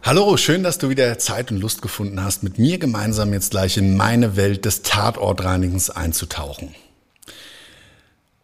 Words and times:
Hallo, 0.00 0.36
schön, 0.36 0.62
dass 0.62 0.78
du 0.78 0.88
wieder 0.90 1.18
Zeit 1.18 1.50
und 1.50 1.58
Lust 1.58 1.82
gefunden 1.82 2.22
hast, 2.22 2.44
mit 2.44 2.56
mir 2.56 2.78
gemeinsam 2.78 3.32
jetzt 3.32 3.50
gleich 3.50 3.76
in 3.76 3.96
meine 3.96 4.36
Welt 4.36 4.64
des 4.64 4.82
Tatortreinigens 4.82 5.90
einzutauchen. 5.90 6.74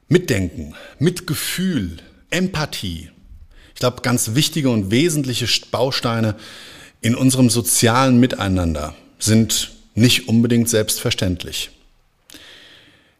Mitdenken, 0.08 0.74
Mitgefühl, 0.98 1.98
Empathie. 2.28 3.10
Ich 3.72 3.80
glaube, 3.80 4.02
ganz 4.02 4.34
wichtige 4.34 4.68
und 4.68 4.90
wesentliche 4.90 5.46
Bausteine 5.70 6.34
in 7.00 7.14
unserem 7.14 7.48
sozialen 7.48 8.18
Miteinander 8.18 8.94
sind 9.20 9.70
nicht 9.94 10.28
unbedingt 10.28 10.68
selbstverständlich. 10.68 11.70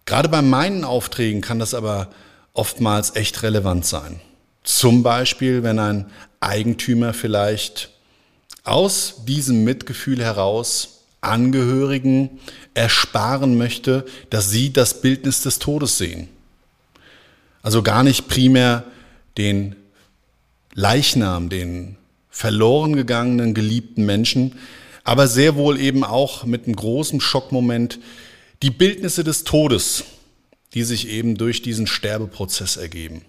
Gerade 0.06 0.28
bei 0.28 0.42
meinen 0.42 0.84
Aufträgen 0.84 1.40
kann 1.40 1.60
das 1.60 1.72
aber 1.72 2.10
oftmals 2.52 3.14
echt 3.14 3.44
relevant 3.44 3.86
sein. 3.86 4.20
Zum 4.64 5.04
Beispiel, 5.04 5.62
wenn 5.62 5.78
ein 5.78 6.10
Eigentümer 6.40 7.14
vielleicht 7.14 7.93
aus 8.64 9.24
diesem 9.26 9.62
Mitgefühl 9.64 10.22
heraus 10.22 11.02
Angehörigen 11.20 12.40
ersparen 12.74 13.56
möchte, 13.56 14.04
dass 14.30 14.50
sie 14.50 14.72
das 14.72 15.00
Bildnis 15.00 15.42
des 15.42 15.58
Todes 15.58 15.96
sehen. 15.96 16.28
Also 17.62 17.82
gar 17.82 18.02
nicht 18.02 18.28
primär 18.28 18.84
den 19.38 19.76
Leichnam, 20.74 21.48
den 21.48 21.96
verloren 22.28 22.94
gegangenen 22.94 23.54
geliebten 23.54 24.04
Menschen, 24.04 24.58
aber 25.04 25.28
sehr 25.28 25.54
wohl 25.54 25.78
eben 25.78 26.04
auch 26.04 26.44
mit 26.44 26.66
einem 26.66 26.76
großen 26.76 27.20
Schockmoment 27.20 28.00
die 28.62 28.70
Bildnisse 28.70 29.24
des 29.24 29.44
Todes, 29.44 30.04
die 30.74 30.82
sich 30.82 31.08
eben 31.08 31.36
durch 31.36 31.62
diesen 31.62 31.86
Sterbeprozess 31.86 32.76
ergeben. 32.76 33.22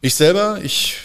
Ich 0.00 0.14
selber, 0.14 0.60
ich 0.62 0.96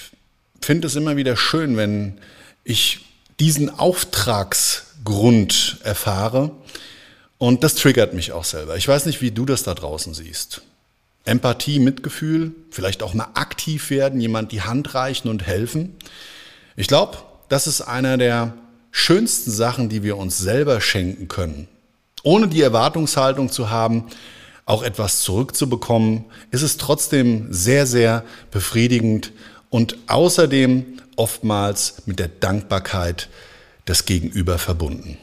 finde 0.62 0.88
es 0.88 0.96
immer 0.96 1.18
wieder 1.18 1.36
schön, 1.36 1.78
wenn 1.78 2.20
ich 2.64 3.02
diesen 3.40 3.70
Auftragsgrund 3.70 5.80
erfahre. 5.84 6.52
Und 7.38 7.64
das 7.64 7.76
triggert 7.76 8.14
mich 8.14 8.32
auch 8.32 8.46
selber. 8.46 8.78
Ich 8.78 8.88
weiß 8.88 9.06
nicht, 9.06 9.22
wie 9.22 9.32
du 9.32 9.46
das 9.46 9.64
da 9.64 9.74
draußen 9.74 10.14
siehst. 10.14 10.62
Empathie, 11.26 11.80
Mitgefühl, 11.80 12.54
vielleicht 12.70 13.04
auch 13.04 13.14
mal 13.14 13.28
aktiv 13.34 13.90
werden, 13.90 14.22
jemand 14.22 14.52
die 14.52 14.62
Hand 14.62 14.94
reichen 14.94 15.28
und 15.28 15.46
helfen. 15.46 15.96
Ich 16.76 16.88
glaube, 16.88 17.18
das 17.50 17.68
ist 17.68 17.82
einer 17.82 18.18
der 18.18 18.54
schönsten 18.92 19.52
Sachen, 19.52 19.90
die 19.90 20.04
wir 20.04 20.18
uns 20.18 20.38
selber 20.38 20.80
schenken 20.82 21.28
können. 21.28 21.68
Ohne 22.24 22.48
die 22.48 22.62
Erwartungshaltung 22.62 23.52
zu 23.52 23.70
haben, 23.70 24.06
auch 24.66 24.84
etwas 24.84 25.22
zurückzubekommen, 25.22 26.26
ist 26.52 26.64
es 26.64 26.78
trotzdem 26.78 27.48
sehr, 27.52 27.86
sehr 27.86 28.24
befriedigend 28.52 29.32
und 29.70 29.98
außerdem 30.08 30.86
oftmals 31.16 32.04
mit 32.06 32.20
der 32.20 32.28
Dankbarkeit 32.28 33.30
des 33.88 34.06
Gegenüber 34.06 34.58
verbunden. 34.58 35.18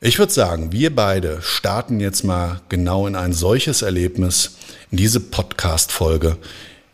Ich 0.00 0.18
würde 0.18 0.32
sagen, 0.32 0.72
wir 0.72 0.94
beide 0.94 1.42
starten 1.42 2.00
jetzt 2.00 2.24
mal 2.24 2.62
genau 2.68 3.06
in 3.06 3.16
ein 3.16 3.32
solches 3.32 3.82
Erlebnis, 3.82 4.56
in 4.90 4.96
diese 4.96 5.20
Podcast-Folge, 5.20 6.38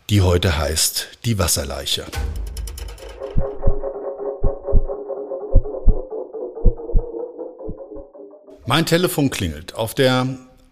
die 0.09 0.21
heute 0.21 0.57
heißt 0.57 1.07
Die 1.23 1.39
Wasserleiche. 1.39 2.05
Mein 8.65 8.85
Telefon 8.85 9.29
klingelt. 9.29 9.75
Auf 9.75 9.95
der 9.95 10.27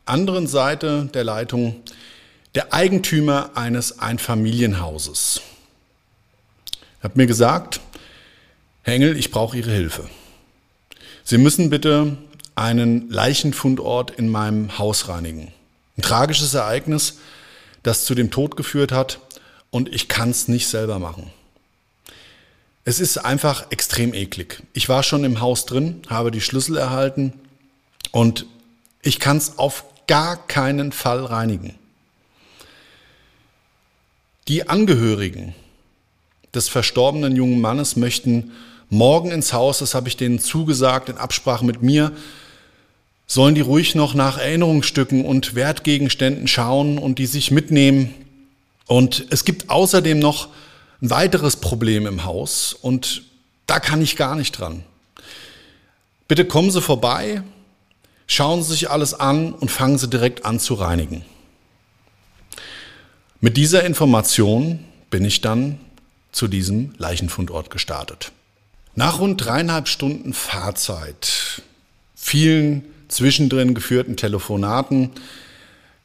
anderen 0.06 0.48
Seite 0.48 1.10
der 1.14 1.24
Leitung 1.24 1.84
der 2.54 2.74
Eigentümer 2.74 3.52
eines 3.56 4.00
Einfamilienhauses 4.00 5.42
hat 7.06 7.18
mir 7.18 7.28
gesagt, 7.28 7.82
Herr 8.82 8.96
Engel, 8.96 9.16
ich 9.16 9.30
brauche 9.30 9.56
Ihre 9.56 9.70
Hilfe. 9.70 10.10
Sie 11.24 11.38
müssen 11.38 11.70
bitte 11.70 12.18
einen 12.56 13.12
Leichenfundort 13.12 14.10
in 14.10 14.28
meinem 14.28 14.80
Haus 14.80 15.08
reinigen. 15.08 15.54
Ein 15.98 16.02
tragisches 16.02 16.56
Ereignis, 16.56 17.20
das 17.84 18.06
zu 18.06 18.16
dem 18.16 18.32
Tod 18.32 18.58
geführt 18.58 18.92
hat 18.92 19.20
und 19.70 19.94
ich 19.94 20.08
kann 20.08 20.32
es 20.32 20.48
nicht 20.48 20.68
selber 20.68 20.98
machen. 20.98 21.32
Es 22.86 23.00
ist 23.00 23.20
einfach 23.20 23.70
extrem 23.70 24.16
eklig. 24.16 24.64
Ich 24.74 24.90
war 24.90 25.04
schon 25.04 25.24
im 25.26 25.42
Haus 25.42 25.68
drin, 25.68 26.02
habe 26.10 26.32
die 26.32 26.42
Schlüssel 26.42 26.76
erhalten 26.76 27.34
und 28.10 28.48
ich 29.04 29.20
kann 29.20 29.38
es 29.38 29.60
auf 29.60 29.86
gar 30.08 30.38
keinen 30.48 30.92
Fall 30.92 31.24
reinigen. 31.24 31.76
Die 34.48 34.68
Angehörigen 34.68 35.54
des 36.56 36.70
verstorbenen 36.70 37.36
jungen 37.36 37.62
Mannes 37.62 37.96
möchten 37.96 38.52
morgen 38.90 39.32
ins 39.32 39.54
Haus, 39.54 39.80
das 39.80 39.94
habe 39.94 40.08
ich 40.08 40.18
denen 40.18 40.40
zugesagt, 40.40 41.10
in 41.10 41.18
Absprache 41.18 41.66
mit 41.66 41.82
mir, 41.82 42.12
sollen 43.28 43.56
die 43.56 43.62
ruhig 43.62 43.96
noch 43.96 44.14
nach 44.14 44.38
Erinnerungsstücken 44.38 45.26
und 45.26 45.56
Wertgegenständen 45.56 46.48
schauen 46.48 46.98
und 46.98 47.20
die 47.20 47.26
sich 47.26 47.52
mitnehmen. 47.52 48.14
Und 48.88 49.26
es 49.32 49.46
gibt 49.46 49.70
außerdem 49.70 50.20
noch 50.20 50.50
ein 51.02 51.10
weiteres 51.10 51.58
Problem 51.58 52.06
im 52.06 52.24
Haus 52.24 52.74
und 52.74 53.24
da 53.68 53.80
kann 53.80 54.02
ich 54.02 54.16
gar 54.16 54.36
nicht 54.36 54.52
dran. 54.52 54.84
Bitte 56.28 56.46
kommen 56.46 56.72
Sie 56.72 56.82
vorbei, 56.82 57.42
schauen 58.28 58.64
Sie 58.64 58.72
sich 58.72 58.90
alles 58.90 59.14
an 59.14 59.54
und 59.54 59.72
fangen 59.72 59.98
Sie 59.98 60.08
direkt 60.08 60.46
an 60.46 60.60
zu 60.60 60.76
reinigen. 60.76 61.26
Mit 63.42 63.58
dieser 63.58 63.84
Information 63.84 64.80
bin 65.10 65.26
ich 65.26 65.42
dann 65.42 65.80
zu 66.36 66.50
diesem 66.50 66.94
Leichenfundort 66.98 67.70
gestartet. 67.70 68.34
Nach 68.94 69.20
rund 69.20 69.44
dreieinhalb 69.44 69.88
Stunden 69.88 70.34
Fahrzeit, 70.34 71.62
vielen 72.14 72.84
zwischendrin 73.08 73.74
geführten 73.74 74.18
Telefonaten, 74.18 75.12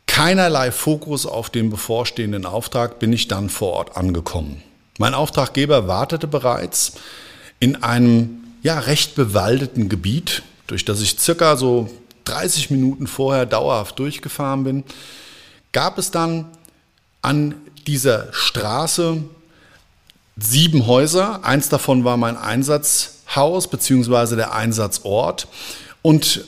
keinerlei 0.07 0.71
Fokus 0.71 1.27
auf 1.27 1.51
den 1.51 1.69
bevorstehenden 1.69 2.47
Auftrag 2.47 3.01
bin 3.01 3.13
ich 3.13 3.27
dann 3.27 3.49
vor 3.49 3.73
Ort 3.73 3.97
angekommen. 3.97 4.63
Mein 4.99 5.15
Auftraggeber 5.15 5.89
wartete 5.89 6.29
bereits 6.29 6.93
in 7.59 7.83
einem 7.83 8.45
ja 8.63 8.79
recht 8.79 9.17
bewaldeten 9.17 9.89
Gebiet, 9.89 10.43
durch 10.69 10.85
das 10.85 11.01
ich 11.01 11.19
circa 11.19 11.57
so 11.57 11.91
30 12.25 12.71
Minuten 12.71 13.09
vorher 13.09 13.47
dauerhaft 13.47 13.99
durchgefahren 13.99 14.63
bin, 14.63 14.85
gab 15.73 15.99
es 15.99 16.13
dann 16.13 16.47
an 17.21 17.57
dieser 17.87 18.33
Straße 18.33 19.25
sieben 20.37 20.87
Häuser. 20.87 21.45
Eins 21.45 21.69
davon 21.69 22.05
war 22.05 22.17
mein 22.17 22.37
Einsatzhaus 22.37 23.69
beziehungsweise 23.69 24.37
der 24.37 24.55
Einsatzort. 24.55 25.49
Und 26.03 26.45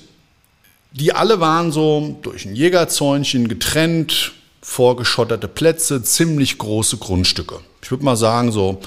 die 0.93 1.15
alle 1.15 1.41
waren 1.41 1.73
so 1.73 2.19
durch 2.23 2.45
ein 2.45 2.55
Jägerzäunchen 2.55 3.49
getrennt, 3.49 4.33
vorgeschotterte 4.61 5.49
Plätze, 5.49 6.03
ziemlich 6.03 6.59
große 6.59 6.99
Grundstücke. 6.99 7.61
Ich 7.83 7.91
würde 7.91 8.05
mal 8.05 8.17
sagen 8.17 8.53
so 8.53 8.81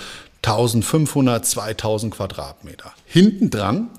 1500, 0.43 1.45
2000 1.45 2.13
Quadratmeter. 2.13 2.93
Hinten 3.05 3.49
dran 3.49 3.89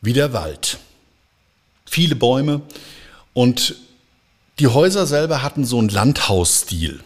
wie 0.00 0.12
der 0.12 0.32
Wald. 0.32 0.78
Viele 1.84 2.14
Bäume 2.14 2.62
und 3.32 3.76
die 4.60 4.68
Häuser 4.68 5.06
selber 5.06 5.42
hatten 5.42 5.64
so 5.64 5.78
einen 5.78 5.88
Landhausstil. 5.88 7.00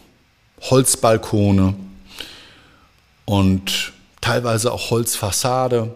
Holzbalkone 0.61 1.75
und 3.29 3.93
teilweise 4.21 4.71
auch 4.71 4.89
Holzfassade 4.89 5.95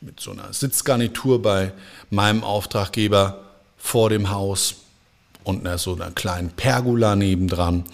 mit 0.00 0.20
so 0.20 0.30
einer 0.30 0.54
Sitzgarnitur 0.54 1.42
bei 1.42 1.74
meinem 2.08 2.42
Auftraggeber 2.42 3.44
vor 3.76 4.08
dem 4.08 4.30
Haus 4.30 4.76
und 5.44 5.68
so 5.78 5.96
einer 5.96 6.12
kleinen 6.12 6.48
Pergola 6.48 7.14
nebendran. 7.14 7.84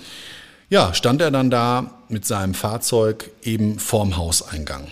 Ja, 0.70 0.94
stand 0.94 1.20
er 1.20 1.32
dann 1.32 1.50
da 1.50 1.90
mit 2.08 2.24
seinem 2.24 2.54
Fahrzeug 2.54 3.32
eben 3.42 3.80
vorm 3.80 4.16
Hauseingang. 4.16 4.86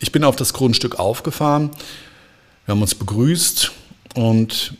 Ich 0.00 0.10
bin 0.10 0.24
auf 0.24 0.34
das 0.34 0.52
Grundstück 0.52 0.98
aufgefahren, 0.98 1.70
wir 2.66 2.72
haben 2.72 2.82
uns 2.82 2.96
begrüßt 2.96 3.70
und 4.16 4.74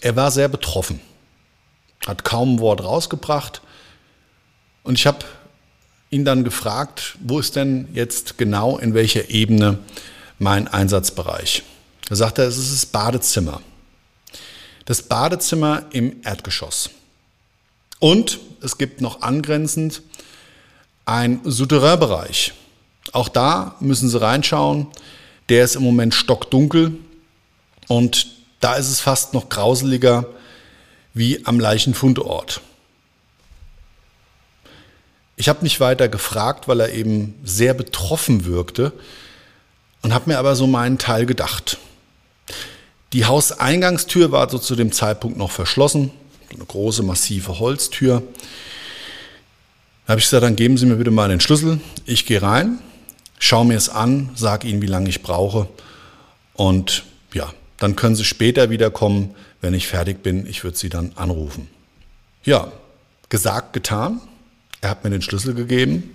er 0.00 0.16
war 0.16 0.32
sehr 0.32 0.48
betroffen, 0.48 0.98
hat 2.04 2.24
kaum 2.24 2.56
ein 2.56 2.58
Wort 2.58 2.82
rausgebracht 2.82 3.62
und 4.82 4.98
ich 4.98 5.06
habe 5.06 5.24
ihn 6.14 6.24
dann 6.24 6.44
gefragt, 6.44 7.16
wo 7.20 7.40
ist 7.40 7.56
denn 7.56 7.88
jetzt 7.92 8.38
genau 8.38 8.78
in 8.78 8.94
welcher 8.94 9.30
Ebene 9.30 9.78
mein 10.38 10.68
Einsatzbereich? 10.68 11.64
Da 12.08 12.14
sagt 12.14 12.38
er, 12.38 12.46
es 12.46 12.56
ist 12.56 12.72
das 12.72 12.86
Badezimmer. 12.86 13.60
Das 14.84 15.02
Badezimmer 15.02 15.86
im 15.90 16.20
Erdgeschoss. 16.22 16.90
Und 17.98 18.38
es 18.62 18.78
gibt 18.78 19.00
noch 19.00 19.22
angrenzend 19.22 20.02
ein 21.04 21.40
Souterrainbereich. 21.42 22.52
Auch 23.12 23.28
da 23.28 23.74
müssen 23.80 24.08
Sie 24.08 24.20
reinschauen. 24.20 24.86
Der 25.48 25.64
ist 25.64 25.74
im 25.74 25.82
Moment 25.82 26.14
stockdunkel 26.14 26.96
und 27.88 28.28
da 28.60 28.74
ist 28.74 28.88
es 28.88 29.00
fast 29.00 29.34
noch 29.34 29.48
grauseliger 29.48 30.26
wie 31.12 31.44
am 31.44 31.60
Leichenfundort. 31.60 32.60
Ich 35.36 35.48
habe 35.48 35.64
nicht 35.64 35.80
weiter 35.80 36.08
gefragt, 36.08 36.68
weil 36.68 36.80
er 36.80 36.92
eben 36.92 37.34
sehr 37.44 37.74
betroffen 37.74 38.44
wirkte 38.44 38.92
und 40.02 40.14
habe 40.14 40.30
mir 40.30 40.38
aber 40.38 40.54
so 40.54 40.66
meinen 40.66 40.98
Teil 40.98 41.26
gedacht. 41.26 41.78
Die 43.12 43.24
Hauseingangstür 43.24 44.32
war 44.32 44.48
so 44.48 44.58
zu 44.58 44.76
dem 44.76 44.92
Zeitpunkt 44.92 45.38
noch 45.38 45.50
verschlossen, 45.50 46.10
eine 46.52 46.64
große 46.64 47.02
massive 47.02 47.58
Holztür. 47.58 48.22
Da 50.06 50.12
habe 50.12 50.20
ich 50.20 50.26
gesagt, 50.26 50.44
dann 50.44 50.56
geben 50.56 50.76
Sie 50.76 50.86
mir 50.86 50.96
bitte 50.96 51.10
mal 51.10 51.28
den 51.28 51.40
Schlüssel. 51.40 51.80
Ich 52.06 52.26
gehe 52.26 52.42
rein, 52.42 52.78
schaue 53.38 53.64
mir 53.64 53.76
es 53.76 53.88
an, 53.88 54.30
sage 54.34 54.68
Ihnen, 54.68 54.82
wie 54.82 54.86
lange 54.86 55.08
ich 55.08 55.22
brauche 55.22 55.68
und 56.54 57.04
ja, 57.32 57.52
dann 57.78 57.96
können 57.96 58.14
Sie 58.14 58.24
später 58.24 58.70
wiederkommen, 58.70 59.34
wenn 59.60 59.74
ich 59.74 59.88
fertig 59.88 60.22
bin. 60.22 60.46
Ich 60.46 60.62
würde 60.62 60.76
Sie 60.76 60.88
dann 60.88 61.12
anrufen. 61.16 61.68
Ja, 62.44 62.72
gesagt, 63.28 63.72
getan. 63.72 64.20
Er 64.84 64.90
hat 64.90 65.02
mir 65.02 65.08
den 65.08 65.22
Schlüssel 65.22 65.54
gegeben 65.54 66.14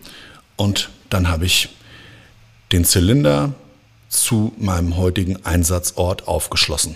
und 0.55 0.91
dann 1.09 1.27
habe 1.27 1.47
ich 1.47 1.69
den 2.71 2.85
Zylinder 2.85 3.53
zu 4.09 4.53
meinem 4.59 4.95
heutigen 4.95 5.43
Einsatzort 5.43 6.27
aufgeschlossen. 6.27 6.95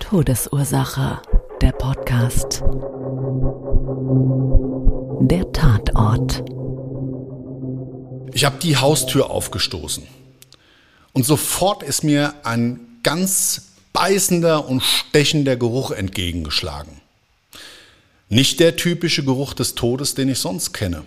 Todesursache, 0.00 1.22
der 1.62 1.70
Podcast. 1.70 2.64
Der 5.20 5.52
Tatort. 5.52 6.42
Ich 8.32 8.44
habe 8.44 8.58
die 8.60 8.76
Haustür 8.76 9.30
aufgestoßen 9.30 10.02
und 11.12 11.24
sofort 11.24 11.84
ist 11.84 12.02
mir 12.02 12.34
ein 12.42 12.80
ganz 13.04 13.68
beißender 13.92 14.68
und 14.68 14.82
stechender 14.82 15.54
Geruch 15.54 15.92
entgegengeschlagen. 15.92 17.05
Nicht 18.28 18.58
der 18.60 18.76
typische 18.76 19.24
Geruch 19.24 19.54
des 19.54 19.74
Todes, 19.74 20.14
den 20.14 20.28
ich 20.28 20.38
sonst 20.38 20.72
kenne, 20.72 21.04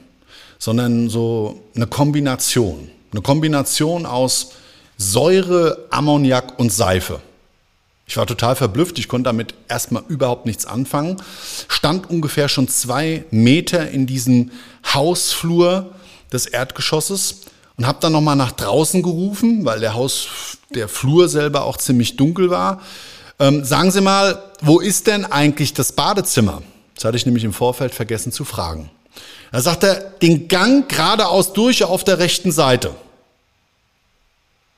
sondern 0.57 1.09
so 1.09 1.61
eine 1.75 1.87
Kombination. 1.87 2.89
Eine 3.11 3.21
Kombination 3.21 4.05
aus 4.05 4.51
Säure, 4.97 5.87
Ammoniak 5.89 6.59
und 6.59 6.71
Seife. 6.71 7.21
Ich 8.05 8.17
war 8.17 8.25
total 8.25 8.55
verblüfft, 8.55 8.97
ich 8.97 9.07
konnte 9.07 9.25
damit 9.27 9.53
erstmal 9.67 10.03
überhaupt 10.07 10.45
nichts 10.45 10.65
anfangen. 10.65 11.21
Stand 11.67 12.09
ungefähr 12.09 12.49
schon 12.49 12.67
zwei 12.67 13.23
Meter 13.31 13.89
in 13.89 14.07
diesem 14.07 14.51
Hausflur 14.93 15.93
des 16.31 16.45
Erdgeschosses 16.47 17.41
und 17.77 17.85
habe 17.85 17.99
dann 18.01 18.13
nochmal 18.13 18.35
nach 18.35 18.51
draußen 18.51 19.03
gerufen, 19.03 19.63
weil 19.63 19.79
der 19.79 19.93
Haus, 19.93 20.27
der 20.73 20.87
Flur 20.87 21.29
selber 21.29 21.65
auch 21.65 21.77
ziemlich 21.77 22.17
dunkel 22.17 22.49
war. 22.49 22.81
Ähm, 23.39 23.63
sagen 23.63 23.91
Sie 23.91 24.01
mal, 24.01 24.43
wo 24.61 24.79
ist 24.79 25.07
denn 25.07 25.25
eigentlich 25.25 25.73
das 25.73 25.91
Badezimmer? 25.91 26.61
Das 26.99 27.05
hatte 27.05 27.15
ich 27.15 27.25
nämlich 27.25 27.45
im 27.45 27.53
Vorfeld 27.53 27.95
vergessen 27.95 28.33
zu 28.33 28.43
fragen. 28.43 28.91
Da 29.53 29.61
sagt 29.61 29.83
er, 29.83 29.95
den 30.01 30.49
Gang 30.49 30.89
geradeaus 30.89 31.53
durch 31.53 31.85
auf 31.85 32.03
der 32.03 32.19
rechten 32.19 32.51
Seite. 32.51 32.93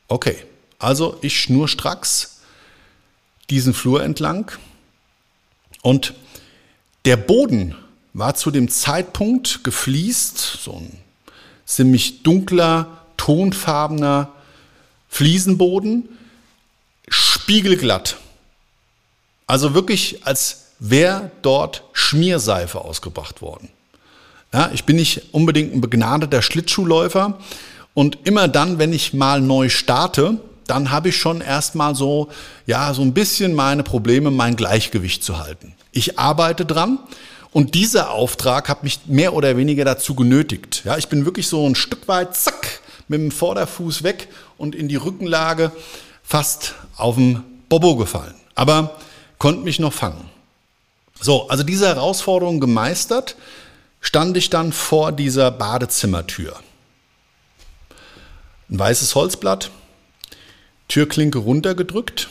Okay, 0.08 0.36
also 0.78 1.18
ich 1.24 1.42
schnurstracks 1.42 2.42
diesen 3.50 3.74
Flur 3.74 4.04
entlang 4.04 4.52
und 5.82 6.14
der 7.06 7.18
Boden 7.18 7.76
war 8.14 8.36
zu 8.36 8.52
dem 8.52 8.70
Zeitpunkt 8.70 9.64
gefliest, 9.64 10.38
so 10.38 10.74
ein 10.74 10.96
ziemlich 11.66 12.22
dunkler, 12.22 13.04
tonfarbener 13.18 14.32
Fliesenboden, 15.10 16.08
spiegelglatt. 17.08 18.18
Also 19.48 19.74
wirklich 19.74 20.24
als 20.28 20.61
wäre 20.82 21.32
dort 21.44 21.84
Schmierseife 21.94 22.82
ausgebracht 22.82 23.42
worden. 23.42 23.70
Ja, 24.52 24.72
ich 24.74 24.84
bin 24.84 24.98
nicht 24.98 25.22
unbedingt 25.32 25.74
ein 25.74 25.80
begnadeter 25.80 26.42
Schlittschuhläufer 26.42 27.38
und 27.94 28.18
immer 28.26 28.48
dann, 28.48 28.80
wenn 28.80 28.92
ich 28.92 29.14
mal 29.14 29.40
neu 29.40 29.70
starte, 29.70 30.40
dann 30.68 30.92
habe 30.92 31.10
ich 31.10 31.18
schon 31.18 31.40
erstmal 31.40 31.96
so, 31.96 32.30
ja, 32.66 32.94
so 32.94 33.04
ein 33.04 33.14
bisschen 33.14 33.54
meine 33.54 33.84
Probleme, 33.84 34.32
mein 34.32 34.56
Gleichgewicht 34.56 35.24
zu 35.24 35.38
halten. 35.38 35.74
Ich 35.92 36.18
arbeite 36.18 36.66
dran 36.66 37.00
und 37.52 37.76
dieser 37.76 38.12
Auftrag 38.12 38.68
hat 38.68 38.84
mich 38.84 39.02
mehr 39.06 39.34
oder 39.34 39.56
weniger 39.58 39.86
dazu 39.86 40.16
genötigt. 40.16 40.82
Ja, 40.84 40.98
ich 40.98 41.10
bin 41.10 41.26
wirklich 41.26 41.48
so 41.48 41.68
ein 41.68 41.76
Stück 41.76 42.08
weit, 42.08 42.36
zack, 42.36 42.82
mit 43.08 43.20
dem 43.20 43.32
Vorderfuß 43.32 44.04
weg 44.04 44.30
und 44.58 44.74
in 44.74 44.88
die 44.88 44.96
Rückenlage 44.96 45.72
fast 46.24 46.74
auf 46.98 47.16
dem 47.16 47.44
Bobo 47.70 47.98
gefallen. 47.98 48.34
Aber 48.56 48.98
konnte 49.38 49.62
mich 49.64 49.80
noch 49.80 49.94
fangen. 49.94 50.31
So, 51.22 51.48
also 51.50 51.64
diese 51.64 51.88
Herausforderung 51.88 52.60
gemeistert, 52.60 53.36
stand 54.02 54.36
ich 54.36 54.50
dann 54.50 54.74
vor 54.74 55.12
dieser 55.12 55.52
Badezimmertür. 55.52 56.56
Ein 58.70 58.80
weißes 58.80 59.14
Holzblatt, 59.14 59.70
Türklinke 60.88 61.38
runtergedrückt 61.38 62.30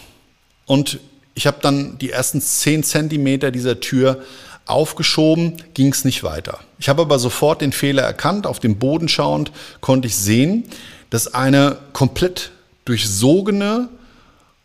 und 0.66 0.98
ich 1.34 1.46
habe 1.46 1.58
dann 1.62 1.98
die 1.98 2.10
ersten 2.10 2.40
10 2.40 2.82
Zentimeter 2.82 3.52
dieser 3.52 3.78
Tür 3.78 4.22
aufgeschoben, 4.66 5.62
ging 5.74 5.92
es 5.92 6.04
nicht 6.04 6.24
weiter. 6.24 6.58
Ich 6.78 6.88
habe 6.88 7.02
aber 7.02 7.18
sofort 7.18 7.60
den 7.60 7.72
Fehler 7.72 8.02
erkannt. 8.02 8.46
Auf 8.46 8.58
dem 8.58 8.78
Boden 8.78 9.08
schauend 9.08 9.52
konnte 9.80 10.08
ich 10.08 10.16
sehen, 10.16 10.64
dass 11.10 11.32
eine 11.32 11.78
komplett 11.92 12.50
durchsogene 12.84 13.88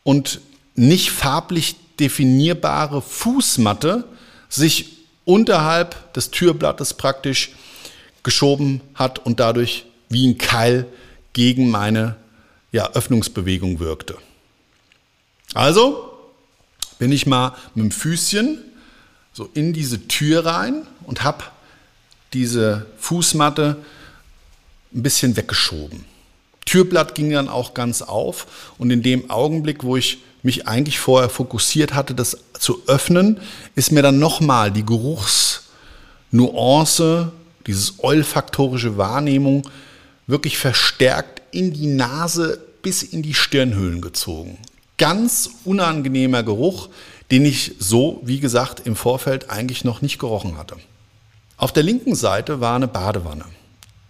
und 0.04 0.42
nicht 0.76 1.12
farblich 1.12 1.76
definierbare 2.00 3.02
Fußmatte 3.02 4.06
sich 4.50 4.90
unterhalb 5.26 6.14
des 6.14 6.32
Türblattes 6.32 6.94
praktisch 6.94 7.52
geschoben 8.24 8.82
hat 8.94 9.20
und 9.20 9.40
dadurch 9.40 9.86
wie 10.10 10.28
ein 10.28 10.38
Keil 10.38 10.86
gegen 11.34 11.70
meine 11.70 12.16
ja, 12.72 12.92
Öffnungsbewegung 12.92 13.80
wirkte. 13.80 14.18
Also 15.54 16.12
bin 17.00 17.12
ich 17.12 17.26
mal 17.26 17.56
mit 17.74 17.84
dem 17.86 17.92
Füßchen 17.92 18.60
so 19.34 19.50
in 19.54 19.74
diese 19.74 20.08
Tür 20.08 20.46
rein 20.46 20.88
und 21.04 21.24
habe 21.24 21.44
diese 22.34 22.86
Fußmatte 22.98 23.78
ein 24.94 25.04
bisschen 25.04 25.36
weggeschoben. 25.36 26.06
Türblatt 26.66 27.16
ging 27.16 27.32
dann 27.32 27.48
auch 27.48 27.74
ganz 27.74 28.02
auf 28.02 28.74
und 28.78 28.92
in 28.92 29.04
dem 29.04 29.30
Augenblick, 29.30 29.84
wo 29.84 29.98
ich 29.98 30.20
mich 30.46 30.68
eigentlich 30.68 31.00
vorher 31.00 31.30
fokussiert 31.30 31.96
hatte, 31.96 32.14
das 32.14 32.38
zu 32.58 32.84
öffnen, 32.88 33.42
ist 33.76 33.92
mir 33.92 34.04
dann 34.04 34.20
nochmal 34.20 34.72
die 34.72 34.86
Geruchsnuance, 34.86 37.32
dieses 37.68 37.96
olfaktorische 37.98 38.98
Wahrnehmung 38.98 39.68
wirklich 40.28 40.58
verstärkt 40.58 41.42
in 41.52 41.74
die 41.74 41.88
Nase 41.88 42.60
bis 42.82 43.02
in 43.02 43.24
die 43.24 43.34
Stirnhöhlen 43.34 44.00
gezogen. 44.02 44.58
Ganz 44.98 45.50
unangenehmer 45.66 46.44
Geruch, 46.44 46.88
den 47.32 47.44
ich 47.44 47.74
so, 47.80 48.22
wie 48.24 48.40
gesagt, 48.40 48.86
im 48.86 48.96
Vorfeld 48.96 49.50
eigentlich 49.50 49.84
noch 49.84 50.02
nicht 50.02 50.20
gerochen 50.20 50.58
hatte. 50.58 50.78
Auf 51.58 51.74
der 51.74 51.84
linken 51.84 52.16
Seite 52.16 52.62
war 52.62 52.76
eine 52.76 52.88
Badewanne. 52.88 53.46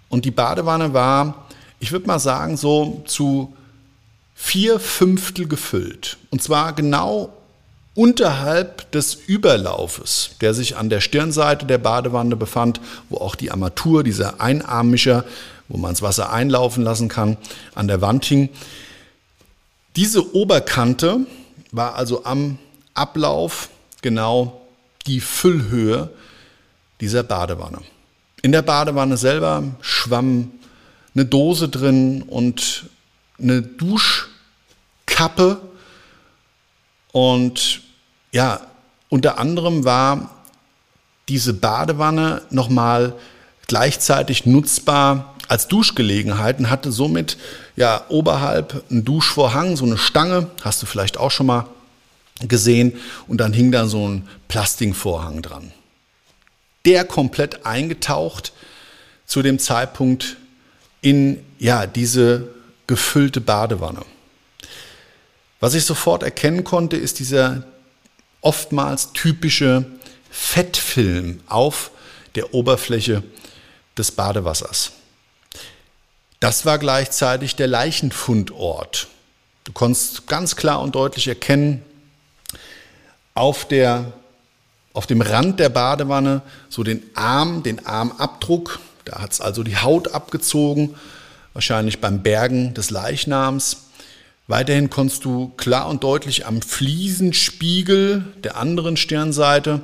Und 0.09 0.25
die 0.25 0.31
Badewanne 0.31 0.93
war, 0.93 1.47
ich 1.79 1.91
würde 1.91 2.07
mal 2.07 2.19
sagen, 2.19 2.57
so 2.57 3.03
zu 3.05 3.53
vier 4.35 4.79
Fünftel 4.79 5.47
gefüllt. 5.47 6.17
Und 6.29 6.43
zwar 6.43 6.73
genau 6.73 7.33
unterhalb 7.95 8.91
des 8.91 9.15
Überlaufes, 9.15 10.31
der 10.41 10.53
sich 10.53 10.75
an 10.75 10.89
der 10.89 10.99
Stirnseite 10.99 11.65
der 11.65 11.77
Badewanne 11.77 12.35
befand, 12.35 12.81
wo 13.09 13.17
auch 13.17 13.35
die 13.35 13.49
Armatur, 13.49 14.03
dieser 14.03 14.41
Einarmmischer, 14.41 15.23
wo 15.69 15.77
man 15.77 15.93
das 15.93 16.01
Wasser 16.01 16.31
einlaufen 16.31 16.83
lassen 16.83 17.07
kann, 17.07 17.37
an 17.73 17.87
der 17.87 18.01
Wand 18.01 18.25
hing. 18.25 18.49
Diese 19.95 20.35
Oberkante 20.35 21.21
war 21.71 21.95
also 21.95 22.25
am 22.25 22.59
Ablauf 22.93 23.69
genau 24.01 24.61
die 25.07 25.21
Füllhöhe 25.21 26.09
dieser 26.99 27.23
Badewanne. 27.23 27.79
In 28.41 28.51
der 28.51 28.61
Badewanne 28.61 29.17
selber 29.17 29.63
schwamm 29.81 30.51
eine 31.15 31.25
Dose 31.25 31.69
drin 31.69 32.23
und 32.23 32.89
eine 33.39 33.61
Duschkappe 33.61 35.61
und 37.11 37.81
ja, 38.31 38.61
unter 39.09 39.37
anderem 39.37 39.85
war 39.85 40.31
diese 41.29 41.53
Badewanne 41.53 42.41
nochmal 42.49 43.13
gleichzeitig 43.67 44.45
nutzbar 44.45 45.35
als 45.47 45.67
Duschgelegenheit 45.67 46.59
und 46.59 46.69
hatte 46.69 46.91
somit 46.91 47.37
ja 47.75 48.05
oberhalb 48.09 48.83
einen 48.89 49.05
Duschvorhang, 49.05 49.77
so 49.77 49.85
eine 49.85 49.97
Stange, 49.97 50.49
hast 50.63 50.81
du 50.81 50.85
vielleicht 50.85 51.17
auch 51.17 51.31
schon 51.31 51.45
mal 51.45 51.67
gesehen, 52.41 52.93
und 53.27 53.39
dann 53.39 53.53
hing 53.53 53.71
da 53.71 53.87
so 53.87 54.07
ein 54.07 54.27
Plastikvorhang 54.47 55.41
dran. 55.41 55.71
Der 56.83 57.05
komplett 57.05 57.65
eingetaucht 57.65 58.53
zu 59.25 59.41
dem 59.41 59.59
Zeitpunkt 59.59 60.37
in 61.01 61.39
ja 61.59 61.87
diese 61.87 62.49
gefüllte 62.87 63.41
Badewanne. 63.41 64.01
Was 65.59 65.73
ich 65.73 65.85
sofort 65.85 66.23
erkennen 66.23 66.63
konnte, 66.63 66.97
ist 66.97 67.19
dieser 67.19 67.63
oftmals 68.41 69.13
typische 69.13 69.85
Fettfilm 70.29 71.41
auf 71.47 71.91
der 72.35 72.53
Oberfläche 72.53 73.23
des 73.97 74.11
Badewassers. 74.11 74.91
Das 76.39 76.65
war 76.65 76.77
gleichzeitig 76.77 77.55
der 77.55 77.67
Leichenfundort. 77.67 79.07
Du 79.63 79.71
konntest 79.71 80.27
ganz 80.27 80.55
klar 80.55 80.81
und 80.81 80.93
deutlich 80.93 81.27
erkennen, 81.27 81.83
auf, 83.33 83.67
der, 83.67 84.13
auf 84.93 85.07
dem 85.07 85.21
Rand 85.21 85.59
der 85.59 85.69
Badewanne 85.69 86.41
so 86.69 86.83
den 86.83 87.03
Arm, 87.15 87.63
den 87.63 87.85
Armabdruck. 87.85 88.79
Da 89.05 89.21
hat 89.21 89.31
es 89.31 89.41
also 89.41 89.63
die 89.63 89.77
Haut 89.77 90.09
abgezogen, 90.09 90.95
wahrscheinlich 91.55 91.99
beim 91.99 92.21
Bergen 92.21 92.75
des 92.75 92.91
Leichnams. 92.91 93.87
Weiterhin 94.47 94.91
konntest 94.91 95.25
du 95.25 95.53
klar 95.57 95.89
und 95.89 96.03
deutlich 96.03 96.45
am 96.45 96.61
Fliesenspiegel 96.61 98.23
der 98.43 98.57
anderen 98.57 98.95
Stirnseite 98.95 99.81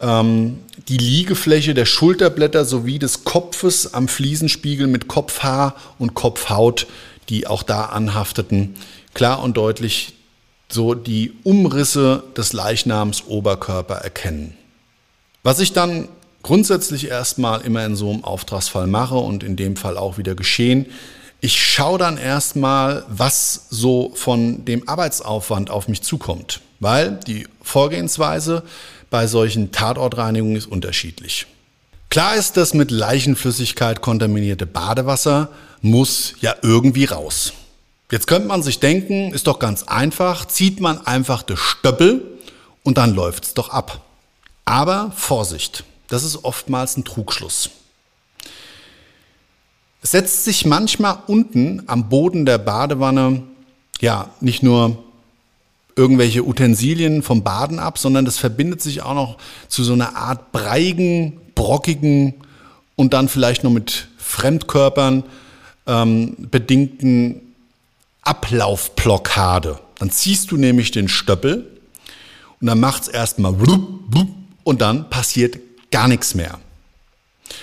ähm, 0.00 0.60
die 0.88 0.96
Liegefläche 0.96 1.74
der 1.74 1.86
Schulterblätter 1.86 2.64
sowie 2.64 2.98
des 2.98 3.24
Kopfes 3.24 3.94
am 3.94 4.08
Fliesenspiegel 4.08 4.86
mit 4.86 5.08
Kopfhaar 5.08 5.74
und 5.98 6.14
Kopfhaut, 6.14 6.86
die 7.28 7.46
auch 7.46 7.62
da 7.62 7.86
anhafteten, 7.86 8.76
klar 9.14 9.42
und 9.42 9.56
deutlich 9.56 10.14
so 10.68 10.94
die 10.94 11.32
Umrisse 11.44 12.22
des 12.36 12.52
Leichnams 12.52 13.24
Oberkörper 13.26 13.96
erkennen. 13.96 14.56
Was 15.42 15.60
ich 15.60 15.72
dann 15.72 16.08
grundsätzlich 16.46 17.08
erstmal 17.08 17.62
immer 17.62 17.84
in 17.84 17.96
so 17.96 18.08
einem 18.08 18.22
Auftragsfall 18.22 18.86
mache 18.86 19.16
und 19.16 19.42
in 19.42 19.56
dem 19.56 19.74
Fall 19.74 19.98
auch 19.98 20.16
wieder 20.16 20.36
geschehen, 20.36 20.86
ich 21.40 21.60
schaue 21.60 21.98
dann 21.98 22.18
erstmal, 22.18 23.04
was 23.08 23.66
so 23.68 24.12
von 24.14 24.64
dem 24.64 24.88
Arbeitsaufwand 24.88 25.70
auf 25.70 25.88
mich 25.88 26.02
zukommt, 26.02 26.60
weil 26.78 27.18
die 27.26 27.48
Vorgehensweise 27.62 28.62
bei 29.10 29.26
solchen 29.26 29.72
Tatortreinigungen 29.72 30.56
ist 30.56 30.66
unterschiedlich. 30.66 31.46
Klar 32.10 32.36
ist, 32.36 32.56
dass 32.56 32.74
mit 32.74 32.92
Leichenflüssigkeit 32.92 34.00
kontaminierte 34.00 34.66
Badewasser 34.66 35.48
muss 35.82 36.34
ja 36.40 36.54
irgendwie 36.62 37.06
raus. 37.06 37.54
Jetzt 38.12 38.28
könnte 38.28 38.46
man 38.46 38.62
sich 38.62 38.78
denken, 38.78 39.34
ist 39.34 39.48
doch 39.48 39.58
ganz 39.58 39.82
einfach, 39.82 40.46
zieht 40.46 40.80
man 40.80 41.04
einfach 41.08 41.42
das 41.42 41.58
Stöppel 41.58 42.22
und 42.84 42.98
dann 42.98 43.16
läuft 43.16 43.46
es 43.46 43.54
doch 43.54 43.70
ab. 43.70 44.02
Aber 44.64 45.12
Vorsicht, 45.16 45.82
das 46.08 46.24
ist 46.24 46.44
oftmals 46.44 46.96
ein 46.96 47.04
Trugschluss. 47.04 47.70
Es 50.02 50.12
setzt 50.12 50.44
sich 50.44 50.64
manchmal 50.64 51.18
unten 51.26 51.82
am 51.86 52.08
Boden 52.08 52.46
der 52.46 52.58
Badewanne 52.58 53.42
ja 54.00 54.30
nicht 54.40 54.62
nur 54.62 55.02
irgendwelche 55.96 56.46
Utensilien 56.46 57.22
vom 57.22 57.42
Baden 57.42 57.78
ab, 57.78 57.98
sondern 57.98 58.24
das 58.24 58.38
verbindet 58.38 58.82
sich 58.82 59.02
auch 59.02 59.14
noch 59.14 59.38
zu 59.68 59.82
so 59.82 59.94
einer 59.94 60.14
Art 60.14 60.52
breigen, 60.52 61.40
brockigen 61.54 62.34
und 62.94 63.14
dann 63.14 63.28
vielleicht 63.28 63.64
noch 63.64 63.70
mit 63.70 64.08
Fremdkörpern 64.18 65.24
ähm, 65.86 66.36
bedingten 66.38 67.40
Ablaufblockade. 68.22 69.80
Dann 69.98 70.10
ziehst 70.10 70.50
du 70.50 70.56
nämlich 70.56 70.90
den 70.90 71.08
Stöppel 71.08 71.66
und 72.60 72.66
dann 72.66 72.78
macht 72.78 73.02
es 73.02 73.08
erstmal 73.08 73.54
und 74.64 74.80
dann 74.80 75.08
passiert 75.08 75.58
gar 75.96 76.08
nichts 76.08 76.34
mehr. 76.34 76.60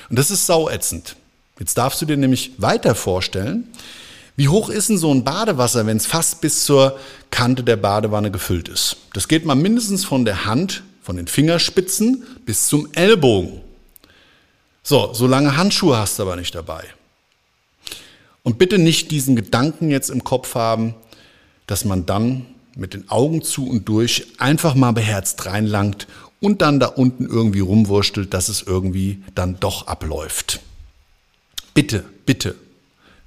Und 0.10 0.18
das 0.18 0.32
ist 0.32 0.48
sauätzend. 0.48 1.18
Jetzt 1.60 1.78
darfst 1.78 2.02
du 2.02 2.08
dir 2.08 2.18
nämlich 2.18 2.54
weiter 2.58 2.96
vorstellen, 2.96 3.68
wie 4.36 4.48
hoch 4.48 4.70
ist 4.70 4.90
denn 4.90 4.98
so 4.98 5.13
ein 5.13 5.24
Badewasser, 5.24 5.86
wenn 5.86 5.98
es 5.98 6.08
fast 6.08 6.42
bis 6.42 6.66
zur 6.66 6.98
Kante 7.30 7.63
der 7.63 7.75
Badewanne 7.75 8.32
gefüllt 8.32 8.70
ist? 8.70 8.98
Das 9.13 9.28
geht 9.28 9.46
mal 9.46 9.54
mindestens 9.54 10.04
von 10.04 10.25
der 10.25 10.46
Hand, 10.46 10.82
von 11.04 11.16
den 11.16 11.28
Fingerspitzen 11.28 12.24
bis 12.44 12.68
zum 12.70 12.92
Ellbogen. 12.94 13.62
So, 14.82 15.13
so 15.13 15.28
lange 15.28 15.56
Handschuhe 15.56 15.96
hast 15.96 16.18
du 16.18 16.24
aber 16.24 16.36
nicht 16.36 16.56
dabei. 16.56 16.86
Und 18.42 18.58
bitte 18.58 18.80
nicht 18.80 19.12
diesen 19.12 19.36
Gedanken 19.36 19.92
jetzt 19.92 20.10
im 20.10 20.24
Kopf 20.24 20.56
haben, 20.56 20.96
dass 21.68 21.86
man 21.86 22.08
dann 22.08 22.48
mit 22.75 22.96
den 22.96 23.12
Augen 23.12 23.44
zu 23.44 23.70
und 23.70 23.88
durch 23.88 24.25
einfach 24.40 24.74
mal 24.74 24.92
beherzt 24.92 25.46
reinlangt 25.46 26.08
und 26.44 26.62
dann 26.62 26.82
da 26.82 26.88
unten 26.88 27.26
irgendwie 27.26 27.62
rumwurschtelt, 27.62 28.34
dass 28.34 28.50
es 28.50 28.62
irgendwie 28.62 29.24
dann 29.34 29.62
doch 29.62 29.88
abläuft. 29.88 30.60
Bitte, 31.74 32.04
bitte, 32.26 32.56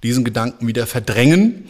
diesen 0.02 0.23
Gedanken 0.23 0.66
wieder 0.66 0.87
verdrängen. 0.87 1.64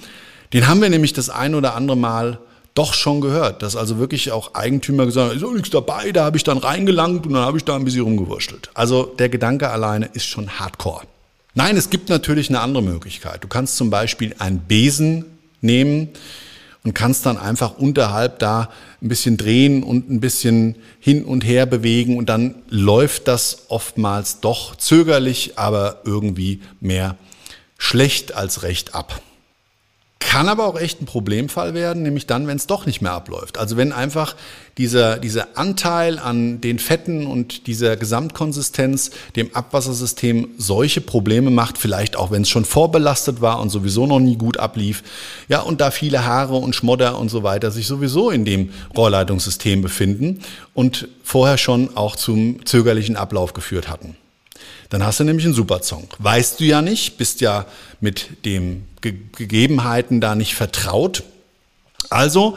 Den 0.53 0.67
haben 0.67 0.83
wir 0.83 0.91
nämlich 0.91 1.13
das 1.13 1.31
ein 1.31 1.55
oder 1.55 1.77
andere 1.77 1.97
Mal 1.97 2.41
doch 2.75 2.95
schon 2.95 3.21
gehört, 3.21 3.63
dass 3.63 3.77
also 3.77 3.99
wirklich 3.99 4.33
auch 4.33 4.55
Eigentümer 4.55 5.07
gesagt 5.07 5.29
haben, 5.31 5.37
ist 5.37 5.43
doch 5.43 5.53
nichts 5.53 5.71
dabei, 5.71 6.11
da 6.11 6.25
habe 6.25 6.37
ich 6.37 6.43
dann 6.43 6.59
reingelangt 6.59 7.27
und 7.27 7.33
dann 7.33 7.45
habe 7.45 7.59
ich 7.59 7.65
da 7.65 7.77
ein 7.77 7.85
bisschen 7.85 8.03
rumgewurschtelt. 8.03 8.71
Also 8.75 9.05
der 9.05 9.29
Gedanke 9.29 9.71
alleine 9.71 10.11
ist 10.13 10.27
schon 10.27 10.59
hardcore. 10.59 11.05
Nein, 11.55 11.77
es 11.77 11.91
gibt 11.91 12.09
natürlich 12.09 12.49
eine 12.49 12.61
andere 12.61 12.83
Möglichkeit. 12.83 13.45
Du 13.45 13.49
kannst 13.49 13.77
zum 13.77 13.89
Beispiel 13.89 14.35
einen 14.41 14.59
Besen 14.59 15.25
nehmen, 15.61 16.09
und 16.87 16.95
kannst 16.95 17.27
dann 17.27 17.37
einfach 17.37 17.79
unterhalb 17.79 18.39
da 18.39 18.71
ein 19.03 19.09
bisschen 19.09 19.37
drehen 19.37 19.83
und 19.83 20.09
ein 20.09 20.21
bisschen 20.21 20.77
hin 21.01 21.25
und 21.25 21.45
her 21.45 21.67
bewegen 21.67 22.17
und 22.17 22.29
dann 22.29 22.63
läuft 22.69 23.27
das 23.27 23.65
oftmals 23.71 24.39
doch 24.39 24.77
zögerlich, 24.77 25.59
aber 25.59 26.03
irgendwie 26.05 26.61
mehr 26.79 27.17
schlecht 27.77 28.37
als 28.37 28.63
recht 28.63 28.95
ab. 28.95 29.21
Kann 30.19 30.49
aber 30.49 30.67
auch 30.67 30.81
echt 30.81 31.03
ein 31.03 31.07
Problemfall 31.07 31.75
werden, 31.75 32.03
nämlich 32.03 32.27
dann, 32.27 32.47
wenn 32.47 32.57
es 32.57 32.67
doch 32.67 32.87
nicht 32.87 33.03
mehr 33.03 33.13
abläuft. 33.13 33.59
Also 33.59 33.77
wenn 33.77 33.93
einfach 33.93 34.35
dieser, 34.79 35.19
dieser 35.19 35.59
Anteil 35.59 36.19
an 36.19 36.61
den 36.61 36.79
Fetten 36.79 37.27
und 37.27 37.67
dieser 37.67 37.97
Gesamtkonsistenz 37.97 39.11
dem 39.37 39.55
Abwassersystem 39.55 40.49
solche 40.57 41.03
Probleme 41.03 41.51
macht, 41.51 41.77
vielleicht 41.77 42.17
auch 42.17 42.31
wenn 42.31 42.43
es 42.43 42.49
schon 42.49 42.65
vorbelastet 42.65 43.43
war 43.43 43.61
und 43.61 43.69
sowieso 43.69 44.07
noch 44.07 44.21
nie 44.21 44.37
gut 44.37 44.59
ablief, 44.59 45.03
ja, 45.49 45.61
und 45.61 45.83
da 45.83 45.91
viele 45.91 46.25
Haare 46.25 46.57
und 46.57 46.75
Schmodder 46.75 47.19
und 47.19 47.29
so 47.31 47.43
weiter 47.43 47.71
sich 47.71 47.87
sowieso 47.87 48.31
in 48.31 48.47
dem 48.47 48.71
Rohrleitungssystem 48.97 49.83
befinden 49.83 50.43
und 50.73 51.09
vorher 51.23 51.59
schon 51.59 51.95
auch 51.95 52.17
zum 52.17 52.65
zögerlichen 52.65 53.17
Ablauf 53.17 53.53
geführt 53.53 53.89
hatten. 53.89 54.17
Dann 54.91 55.05
hast 55.05 55.21
du 55.21 55.25
nämlich 55.25 55.45
einen 55.45 55.55
super 55.55 55.83
Song. 55.83 56.09
Weißt 56.19 56.61
du 56.61 56.65
ja 56.65 56.83
nicht, 56.83 57.19
bist 57.19 57.41
ja 57.41 57.67
mit 58.01 58.45
den 58.45 58.87
Ge 59.01 59.15
Gegebenheiten 59.37 60.21
da 60.21 60.35
nicht 60.35 60.55
vertraut. 60.55 61.23
Also 62.11 62.57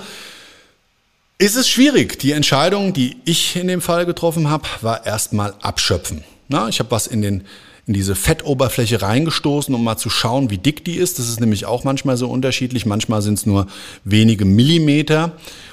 ist 1.38 1.56
es 1.56 1.70
schwierig. 1.70 2.20
Die 2.20 2.34
Entscheidung, 2.34 2.94
die 2.94 3.18
ich 3.26 3.56
in 3.56 3.68
dem 3.68 3.82
Fall 3.82 4.06
getroffen 4.06 4.50
habe, 4.50 4.68
war 4.82 5.06
erstmal 5.06 5.54
abschöpfen. 5.62 6.24
Na, 6.50 6.68
ich 6.68 6.80
habe 6.80 6.92
was 6.92 7.08
in, 7.08 7.22
den, 7.22 7.46
in 7.88 7.94
diese 7.94 8.14
Fettoberfläche 8.14 9.02
reingestoßen, 9.02 9.74
um 9.74 9.84
mal 9.84 9.98
zu 9.98 10.10
schauen, 10.10 10.50
wie 10.50 10.58
dick 10.58 10.84
die 10.84 10.98
ist. 10.98 11.18
Das 11.18 11.30
ist 11.30 11.40
nämlich 11.40 11.66
auch 11.66 11.84
manchmal 11.84 12.18
so 12.18 12.30
unterschiedlich. 12.30 12.86
Manchmal 12.86 13.22
sind 13.22 13.36
es 13.36 13.46
nur 13.46 13.68
wenige 14.04 14.46
Millimeter 14.46 15.32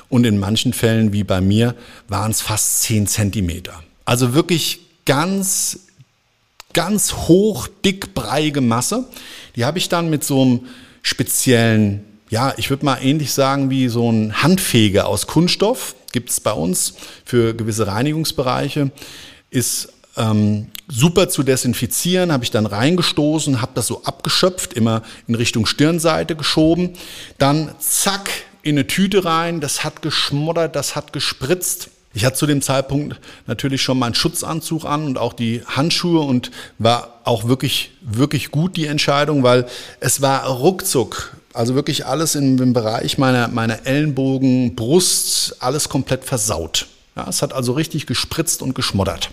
und 0.09 0.25
in 0.25 0.39
manchen 0.39 0.73
Fällen, 0.73 1.13
wie 1.13 1.25
bei 1.25 1.41
mir, 1.41 1.75
waren 2.09 2.31
es 2.31 2.43
fast 2.43 2.83
zehn 2.83 3.07
Zentimeter. 3.07 3.83
Also 4.05 4.35
wirklich 4.35 4.81
ganz 5.05 5.81
ganz 6.77 7.13
hoch, 7.15 7.67
dick, 7.85 8.15
breiige 8.15 8.61
Masse. 8.61 9.07
Die 9.57 9.65
habe 9.65 9.79
ich 9.79 9.89
dann 9.89 10.11
mit 10.11 10.23
so 10.23 10.43
einem 10.43 10.61
speziellen 11.03 12.05
ja, 12.29 12.55
ich 12.57 12.71
würde 12.71 12.85
mal 12.85 12.99
ähnlich 13.03 13.33
sagen 13.33 13.71
wie 13.71 13.89
so 13.89 14.11
ein 14.11 14.43
Handfeger 14.43 15.07
aus 15.07 15.27
Kunststoff, 15.27 15.95
gibt 16.13 16.31
es 16.31 16.41
bei 16.41 16.53
uns 16.53 16.95
für 17.25 17.55
gewisse 17.55 17.87
Reinigungsbereiche, 17.87 18.91
ist 19.51 19.93
ähm, 20.17 20.69
super 20.89 21.29
zu 21.29 21.43
desinfizieren, 21.43 22.33
habe 22.33 22.45
ich 22.45 22.51
dann 22.51 22.67
reingestoßen, 22.67 23.61
habe 23.61 23.73
das 23.75 23.87
so 23.87 24.03
abgeschöpft, 24.05 24.73
immer 24.73 25.03
in 25.29 25.35
Richtung 25.35 25.67
Stirnseite 25.67 26.37
geschoben, 26.37 26.95
dann 27.39 27.75
zack 27.79 28.29
in 28.63 28.77
eine 28.77 28.87
Tüte 28.89 29.25
rein, 29.25 29.61
das 29.61 29.85
hat 29.85 30.03
geschmoddert, 30.03 30.75
das 30.75 30.97
hat 30.97 31.13
gespritzt. 31.13 31.91
Ich 32.17 32.25
hatte 32.25 32.39
zu 32.39 32.47
dem 32.47 32.63
Zeitpunkt 32.63 33.21
natürlich 33.47 33.83
schon 33.83 33.99
meinen 33.99 34.15
Schutzanzug 34.15 34.87
an 34.87 35.05
und 35.05 35.19
auch 35.19 35.35
die 35.35 35.61
Handschuhe 35.67 36.21
und 36.21 36.51
war 36.79 37.21
auch 37.25 37.47
wirklich, 37.47 37.91
wirklich 38.01 38.51
gut 38.51 38.79
die 38.79 38.87
Entscheidung, 38.87 39.43
weil 39.43 39.67
es 40.01 40.23
war 40.23 40.47
ruckzuck. 40.47 41.37
Also 41.53 41.75
wirklich 41.75 42.07
alles 42.07 42.35
im, 42.35 42.59
im 42.59 42.73
Bereich 42.73 43.19
meiner, 43.19 43.49
meiner 43.49 43.85
Ellenbogen, 43.85 44.75
Brust, 44.75 45.57
alles 45.61 45.91
komplett 45.91 46.25
versaut. 46.25 46.87
Ja, 47.17 47.29
es 47.29 47.43
hat 47.43 47.53
also 47.53 47.73
richtig 47.73 48.07
gespritzt 48.07 48.63
und 48.63 48.75
geschmoddert. 48.75 49.29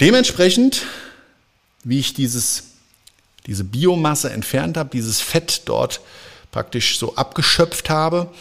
Dementsprechend, 0.00 0.82
wie 1.84 2.00
ich 2.00 2.12
dieses, 2.12 2.64
diese 3.46 3.62
Biomasse 3.62 4.30
entfernt 4.30 4.78
habe, 4.78 4.90
dieses 4.92 5.20
Fett 5.20 5.62
dort 5.66 6.00
praktisch 6.50 6.98
so 6.98 7.14
abgeschöpft 7.14 7.88
habe, 7.88 8.32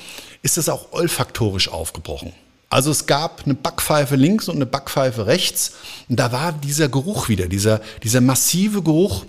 ist 0.45 0.59
es 0.59 0.69
auch 0.69 0.91
olfaktorisch 0.91 1.69
aufgebrochen. 1.69 2.31
Also 2.69 2.91
es 2.91 3.07
gab 3.07 3.45
eine 3.45 3.55
Backpfeife 3.55 4.15
links 4.15 4.47
und 4.47 4.57
eine 4.57 4.67
Backpfeife 4.67 5.25
rechts 5.25 5.73
und 6.07 6.19
da 6.19 6.31
war 6.31 6.51
dieser 6.51 6.87
Geruch 6.87 7.29
wieder, 7.29 7.47
dieser, 7.47 7.81
dieser 8.03 8.21
massive 8.21 8.83
Geruch, 8.83 9.25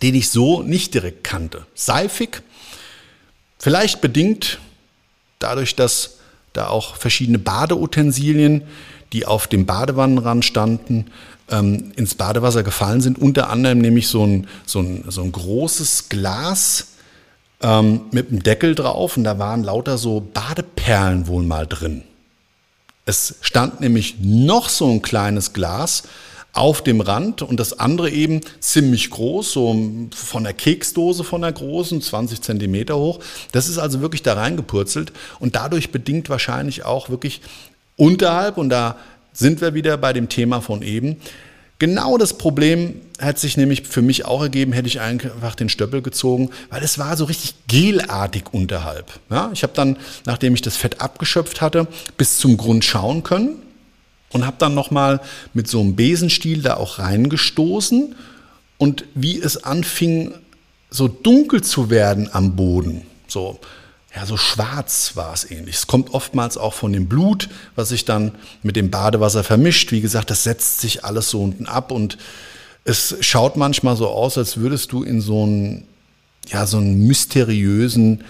den 0.00 0.14
ich 0.14 0.30
so 0.30 0.62
nicht 0.62 0.94
direkt 0.94 1.22
kannte. 1.22 1.66
Seifig, 1.74 2.42
vielleicht 3.58 4.00
bedingt 4.00 4.58
dadurch, 5.38 5.76
dass 5.76 6.16
da 6.54 6.68
auch 6.68 6.96
verschiedene 6.96 7.38
Badeutensilien, 7.38 8.62
die 9.12 9.26
auf 9.26 9.48
dem 9.48 9.66
Badewannenrand 9.66 10.46
standen, 10.46 11.10
ähm, 11.50 11.92
ins 11.96 12.14
Badewasser 12.14 12.62
gefallen 12.62 13.02
sind. 13.02 13.18
Unter 13.18 13.50
anderem 13.50 13.80
nämlich 13.80 14.08
so 14.08 14.26
ein, 14.26 14.46
so 14.64 14.80
ein, 14.80 15.04
so 15.08 15.22
ein 15.22 15.32
großes 15.32 16.08
Glas 16.08 16.91
ähm, 17.62 18.02
mit 18.10 18.30
einem 18.30 18.42
Deckel 18.42 18.74
drauf 18.74 19.16
und 19.16 19.24
da 19.24 19.38
waren 19.38 19.62
lauter 19.62 19.98
so 19.98 20.20
Badeperlen 20.20 21.26
wohl 21.26 21.42
mal 21.42 21.66
drin. 21.66 22.02
Es 23.04 23.36
stand 23.40 23.80
nämlich 23.80 24.16
noch 24.20 24.68
so 24.68 24.88
ein 24.88 25.02
kleines 25.02 25.52
Glas 25.52 26.04
auf 26.52 26.82
dem 26.82 27.00
Rand 27.00 27.42
und 27.42 27.58
das 27.58 27.78
andere 27.78 28.10
eben 28.10 28.42
ziemlich 28.60 29.10
groß, 29.10 29.52
so 29.52 29.74
von 30.14 30.44
der 30.44 30.52
Keksdose 30.52 31.24
von 31.24 31.42
der 31.42 31.52
großen, 31.52 32.02
20 32.02 32.42
Zentimeter 32.42 32.96
hoch. 32.96 33.20
Das 33.52 33.68
ist 33.68 33.78
also 33.78 34.00
wirklich 34.00 34.22
da 34.22 34.34
reingepurzelt 34.34 35.12
und 35.40 35.56
dadurch 35.56 35.90
bedingt 35.90 36.28
wahrscheinlich 36.28 36.84
auch 36.84 37.08
wirklich 37.08 37.40
unterhalb, 37.96 38.58
und 38.58 38.68
da 38.68 38.96
sind 39.32 39.60
wir 39.60 39.74
wieder 39.74 39.96
bei 39.96 40.12
dem 40.12 40.28
Thema 40.28 40.60
von 40.60 40.82
eben, 40.82 41.16
Genau 41.82 42.16
das 42.16 42.34
Problem 42.34 42.94
hat 43.20 43.40
sich 43.40 43.56
nämlich 43.56 43.82
für 43.82 44.02
mich 44.02 44.24
auch 44.24 44.40
ergeben, 44.40 44.70
hätte 44.72 44.86
ich 44.86 45.00
einfach 45.00 45.56
den 45.56 45.68
Stöppel 45.68 46.00
gezogen, 46.00 46.50
weil 46.70 46.80
es 46.84 46.96
war 46.96 47.16
so 47.16 47.24
richtig 47.24 47.56
gelartig 47.66 48.44
unterhalb. 48.52 49.18
Ja, 49.30 49.50
ich 49.52 49.64
habe 49.64 49.72
dann, 49.74 49.96
nachdem 50.24 50.54
ich 50.54 50.62
das 50.62 50.76
Fett 50.76 51.00
abgeschöpft 51.00 51.60
hatte, 51.60 51.88
bis 52.16 52.38
zum 52.38 52.56
Grund 52.56 52.84
schauen 52.84 53.24
können 53.24 53.56
und 54.30 54.46
habe 54.46 54.58
dann 54.60 54.74
nochmal 54.74 55.20
mit 55.54 55.66
so 55.66 55.80
einem 55.80 55.96
Besenstiel 55.96 56.62
da 56.62 56.76
auch 56.76 57.00
reingestoßen 57.00 58.14
und 58.78 59.04
wie 59.16 59.40
es 59.40 59.64
anfing, 59.64 60.34
so 60.88 61.08
dunkel 61.08 61.62
zu 61.62 61.90
werden 61.90 62.30
am 62.32 62.54
Boden, 62.54 63.02
so 63.26 63.58
ja, 64.14 64.26
so 64.26 64.36
schwarz 64.36 65.12
war 65.14 65.32
es 65.32 65.50
ähnlich. 65.50 65.76
Es 65.76 65.86
kommt 65.86 66.12
oftmals 66.12 66.58
auch 66.58 66.74
von 66.74 66.92
dem 66.92 67.08
Blut, 67.08 67.48
was 67.76 67.88
sich 67.88 68.04
dann 68.04 68.32
mit 68.62 68.76
dem 68.76 68.90
Badewasser 68.90 69.42
vermischt. 69.42 69.90
Wie 69.90 70.02
gesagt, 70.02 70.30
das 70.30 70.44
setzt 70.44 70.80
sich 70.80 71.04
alles 71.04 71.30
so 71.30 71.42
unten 71.42 71.66
ab 71.66 71.90
und 71.90 72.18
es 72.84 73.16
schaut 73.20 73.56
manchmal 73.56 73.96
so 73.96 74.08
aus, 74.08 74.36
als 74.36 74.58
würdest 74.58 74.92
du 74.92 75.02
in 75.02 75.20
so 75.20 75.44
einen, 75.44 75.84
ja, 76.48 76.66
so 76.66 76.76
einen 76.76 77.06
mysteriösen 77.06 78.24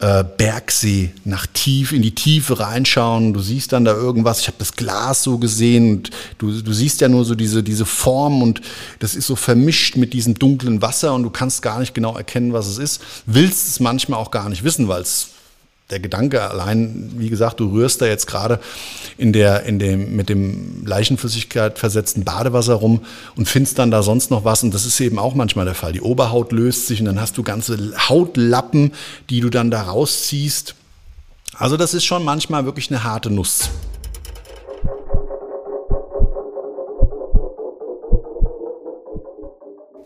äh, 0.00 0.24
Bergsee 0.24 1.10
nach 1.24 1.46
tief 1.46 1.92
in 1.92 2.02
die 2.02 2.14
Tiefe 2.14 2.58
reinschauen. 2.58 3.32
Du 3.32 3.40
siehst 3.40 3.72
dann 3.72 3.84
da 3.84 3.92
irgendwas. 3.92 4.40
Ich 4.40 4.46
habe 4.46 4.56
das 4.58 4.72
Glas 4.72 5.22
so 5.22 5.38
gesehen 5.38 5.90
und 5.90 6.10
du, 6.38 6.62
du 6.62 6.72
siehst 6.72 7.00
ja 7.00 7.08
nur 7.08 7.24
so 7.24 7.34
diese, 7.34 7.62
diese 7.62 7.84
Form 7.84 8.42
und 8.42 8.60
das 8.98 9.14
ist 9.14 9.26
so 9.26 9.36
vermischt 9.36 9.96
mit 9.96 10.12
diesem 10.12 10.34
dunklen 10.34 10.80
Wasser 10.82 11.14
und 11.14 11.22
du 11.22 11.30
kannst 11.30 11.62
gar 11.62 11.78
nicht 11.78 11.94
genau 11.94 12.16
erkennen, 12.16 12.52
was 12.52 12.66
es 12.66 12.78
ist. 12.78 13.02
Willst 13.26 13.68
es 13.68 13.80
manchmal 13.80 14.18
auch 14.18 14.30
gar 14.30 14.48
nicht 14.48 14.64
wissen, 14.64 14.88
weil 14.88 15.02
es 15.02 15.28
der 15.90 16.00
Gedanke 16.00 16.42
allein, 16.42 17.12
wie 17.16 17.28
gesagt, 17.28 17.60
du 17.60 17.70
rührst 17.70 18.00
da 18.00 18.06
jetzt 18.06 18.26
gerade 18.26 18.60
in 19.18 19.32
der, 19.32 19.64
in 19.64 19.78
dem, 19.78 20.16
mit 20.16 20.28
dem 20.28 20.84
Leichenflüssigkeit 20.86 21.78
versetzten 21.78 22.24
Badewasser 22.24 22.74
rum 22.74 23.02
und 23.36 23.48
findest 23.48 23.78
dann 23.78 23.90
da 23.90 24.02
sonst 24.02 24.30
noch 24.30 24.44
was. 24.44 24.62
Und 24.62 24.72
das 24.72 24.86
ist 24.86 25.00
eben 25.00 25.18
auch 25.18 25.34
manchmal 25.34 25.64
der 25.64 25.74
Fall. 25.74 25.92
Die 25.92 26.00
Oberhaut 26.00 26.52
löst 26.52 26.86
sich 26.86 27.00
und 27.00 27.06
dann 27.06 27.20
hast 27.20 27.36
du 27.36 27.42
ganze 27.42 27.92
Hautlappen, 28.08 28.92
die 29.28 29.40
du 29.40 29.50
dann 29.50 29.70
da 29.70 29.82
rausziehst. 29.82 30.74
Also 31.56 31.76
das 31.76 31.94
ist 31.94 32.04
schon 32.04 32.24
manchmal 32.24 32.64
wirklich 32.64 32.90
eine 32.90 33.04
harte 33.04 33.30
Nuss. 33.30 33.70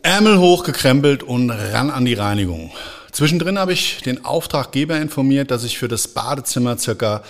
Ärmel 0.03 0.39
hochgekrempelt 0.39 1.23
und 1.23 1.51
ran 1.51 1.91
an 1.91 2.05
die 2.05 2.15
Reinigung. 2.15 2.71
Zwischendrin 3.15 3.61
habe 3.61 3.73
ich 3.73 4.03
den 4.03 4.25
Auftraggeber 4.25 4.97
informiert, 4.97 5.53
dass 5.53 5.63
ich 5.63 5.79
für 5.79 5.87
das 5.87 6.09
Badezimmer 6.09 6.79
circa 6.79 7.23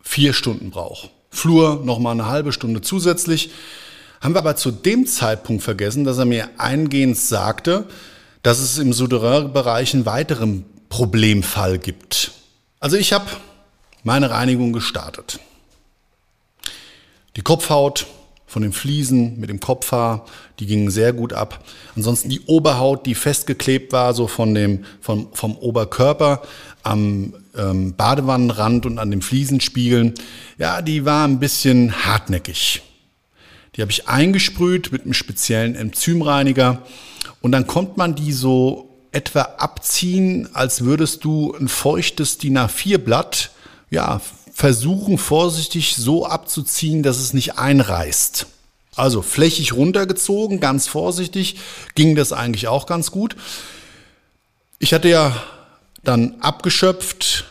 vier 0.00 0.32
Stunden 0.32 0.70
brauche. 0.70 1.10
Flur 1.30 1.82
nochmal 1.84 2.14
eine 2.14 2.24
halbe 2.24 2.54
Stunde 2.54 2.80
zusätzlich. 2.80 3.50
Haben 4.22 4.34
wir 4.34 4.38
aber 4.38 4.56
zu 4.56 4.70
dem 4.70 5.06
Zeitpunkt 5.06 5.62
vergessen, 5.62 6.04
dass 6.04 6.16
er 6.16 6.24
mir 6.24 6.48
eingehend 6.56 7.18
sagte, 7.18 7.86
dass 8.42 8.60
es 8.60 8.78
im 8.78 8.94
Souterrain-Bereich 8.94 9.92
einen 9.92 10.06
weiteren 10.06 10.64
Problemfall 10.88 11.78
gibt. 11.78 12.32
Also 12.80 12.96
ich 12.96 13.12
habe 13.12 13.26
meine 14.02 14.30
Reinigung 14.30 14.72
gestartet. 14.72 15.38
Die 17.36 17.42
Kopfhaut 17.42 18.06
von 18.50 18.62
den 18.62 18.72
Fliesen 18.72 19.38
mit 19.38 19.48
dem 19.48 19.60
Kopfhaar, 19.60 20.26
die 20.58 20.66
gingen 20.66 20.90
sehr 20.90 21.12
gut 21.12 21.32
ab. 21.32 21.64
Ansonsten 21.94 22.30
die 22.30 22.40
Oberhaut, 22.46 23.06
die 23.06 23.14
festgeklebt 23.14 23.92
war, 23.92 24.12
so 24.12 24.26
von 24.26 24.52
dem, 24.56 24.84
vom, 25.00 25.28
vom 25.34 25.56
Oberkörper 25.56 26.42
am 26.82 27.32
ähm, 27.56 27.94
Badewannenrand 27.94 28.86
und 28.86 28.98
an 28.98 29.12
den 29.12 29.22
Fliesenspiegeln, 29.22 30.14
ja, 30.58 30.82
die 30.82 31.04
war 31.04 31.28
ein 31.28 31.38
bisschen 31.38 32.04
hartnäckig. 32.04 32.82
Die 33.76 33.82
habe 33.82 33.92
ich 33.92 34.08
eingesprüht 34.08 34.90
mit 34.90 35.02
einem 35.02 35.14
speziellen 35.14 35.76
Enzymreiniger 35.76 36.82
und 37.40 37.52
dann 37.52 37.68
kommt 37.68 37.98
man 37.98 38.16
die 38.16 38.32
so 38.32 38.98
etwa 39.12 39.42
abziehen, 39.58 40.48
als 40.54 40.84
würdest 40.84 41.22
du 41.22 41.54
ein 41.54 41.68
feuchtes 41.68 42.38
DIN 42.38 42.58
A4-Blatt 42.58 43.52
ja, 43.90 44.20
versuchen 44.52 45.18
vorsichtig 45.18 45.96
so 45.96 46.26
abzuziehen, 46.26 47.02
dass 47.02 47.18
es 47.18 47.32
nicht 47.34 47.58
einreißt. 47.58 48.46
Also 48.96 49.22
flächig 49.22 49.72
runtergezogen, 49.72 50.60
ganz 50.60 50.88
vorsichtig, 50.88 51.56
ging 51.94 52.16
das 52.16 52.32
eigentlich 52.32 52.68
auch 52.68 52.86
ganz 52.86 53.10
gut. 53.10 53.36
Ich 54.78 54.92
hatte 54.92 55.08
ja 55.08 55.40
dann 56.02 56.36
abgeschöpft 56.40 57.44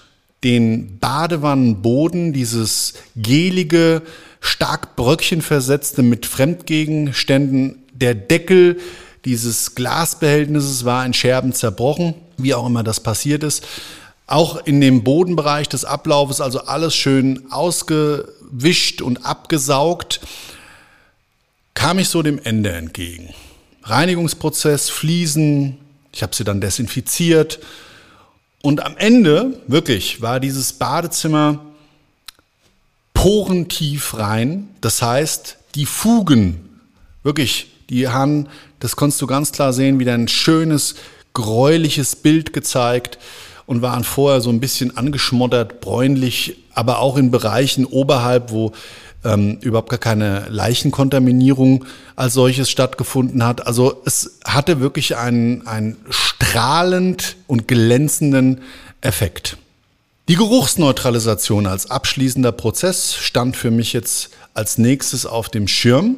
den 0.43 0.99
Badewannenboden, 0.99 2.33
dieses 2.33 2.93
gelige, 3.15 4.01
stark 4.41 4.95
bröckchenversetzte 4.95 6.01
mit 6.01 6.25
Fremdgegenständen. 6.25 7.83
Der 7.93 8.15
Deckel 8.15 8.79
dieses 9.25 9.75
Glasbehältnisses 9.75 10.85
war 10.85 11.05
in 11.05 11.13
Scherben 11.13 11.53
zerbrochen, 11.53 12.15
wie 12.38 12.53
auch 12.53 12.65
immer 12.65 12.83
das 12.83 13.01
passiert 13.01 13.43
ist. 13.43 13.65
Auch 14.30 14.63
in 14.63 14.80
dem 14.80 15.04
Bodenbereich 15.04 15.70
des 15.70 15.86
Ablaufes, 15.86 16.39
also 16.39 16.60
alles 16.60 16.94
schön 16.96 17.52
ausgewischt 17.52 19.02
und 19.02 19.26
abgesaugt, 19.26 20.22
kam 21.74 21.98
ich 21.98 22.10
so 22.10 22.22
dem 22.22 22.38
Ende 22.38 22.72
entgegen. 22.72 23.34
Reinigungsprozess, 23.82 24.92
Fliesen, 24.92 25.80
ich 26.12 26.22
habe 26.22 26.36
sie 26.36 26.44
dann 26.44 26.62
desinfiziert 26.62 27.60
und 28.62 28.86
am 28.86 28.98
Ende, 28.98 29.60
wirklich, 29.65 30.22
war 30.22 30.39
dieses 30.39 30.74
Badezimmer 30.74 31.65
porentief 33.15 34.15
rein. 34.15 34.70
Das 34.80 35.02
heißt, 35.02 35.58
die 35.74 35.88
Fugen, 35.88 36.70
wirklich, 37.24 37.72
die 37.89 38.10
haben, 38.10 38.48
das 38.80 38.96
konntest 38.96 39.24
du 39.24 39.26
ganz 39.26 39.52
klar 39.52 39.74
sehen, 39.74 39.98
wieder 39.98 40.13
ein 40.13 40.28
schönes, 40.28 40.94
gräuliches 41.34 42.15
Bild 42.15 42.54
gezeigt 42.54 43.18
und 43.69 43.84
waren 43.84 44.03
vorher 44.03 44.41
so 44.41 44.49
ein 44.49 44.60
bisschen 44.60 44.97
angeschmoddert, 44.97 45.79
bräunlich, 45.79 46.58
aber 46.73 46.97
auch 46.97 47.17
in 47.17 47.29
Bereichen 47.29 47.86
oberhalb, 47.86 48.49
wo 48.49 48.71
ähm, 49.23 49.60
überhaupt 49.62 49.91
gar 49.91 49.99
keine 49.99 50.47
Leichenkontaminierung 50.49 51.86
als 52.15 52.34
solches 52.34 52.71
stattgefunden 52.71 53.45
hat. 53.45 53.67
Also 53.67 54.01
es 54.08 54.39
hatte 54.43 54.79
wirklich 54.79 55.17
einen, 55.17 55.67
einen 55.67 55.97
strahlend 56.10 57.36
und 57.45 57.67
glänzenden 57.67 58.62
Effekt. 59.01 59.58
Die 60.29 60.36
Geruchsneutralisation 60.36 61.67
als 61.67 61.91
abschließender 61.91 62.51
Prozess 62.51 63.13
stand 63.13 63.55
für 63.55 63.69
mich 63.69 63.93
jetzt 63.93 64.32
als 64.55 64.79
nächstes 64.79 65.27
auf 65.27 65.49
dem 65.49 65.67
Schirm. 65.67 66.15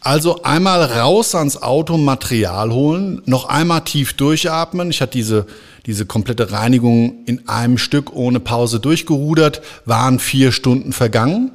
Also 0.00 0.42
einmal 0.44 0.82
raus 0.82 1.34
ans 1.34 1.58
Auto, 1.58 1.98
Material 1.98 2.72
holen, 2.72 3.20
noch 3.26 3.44
einmal 3.44 3.82
tief 3.82 4.14
durchatmen. 4.14 4.90
Ich 4.90 5.02
hatte 5.02 5.12
diese, 5.12 5.46
diese 5.84 6.06
komplette 6.06 6.52
Reinigung 6.52 7.24
in 7.26 7.48
einem 7.48 7.76
Stück 7.76 8.14
ohne 8.14 8.40
Pause 8.40 8.80
durchgerudert, 8.80 9.60
waren 9.84 10.18
vier 10.18 10.52
Stunden 10.52 10.94
vergangen. 10.94 11.52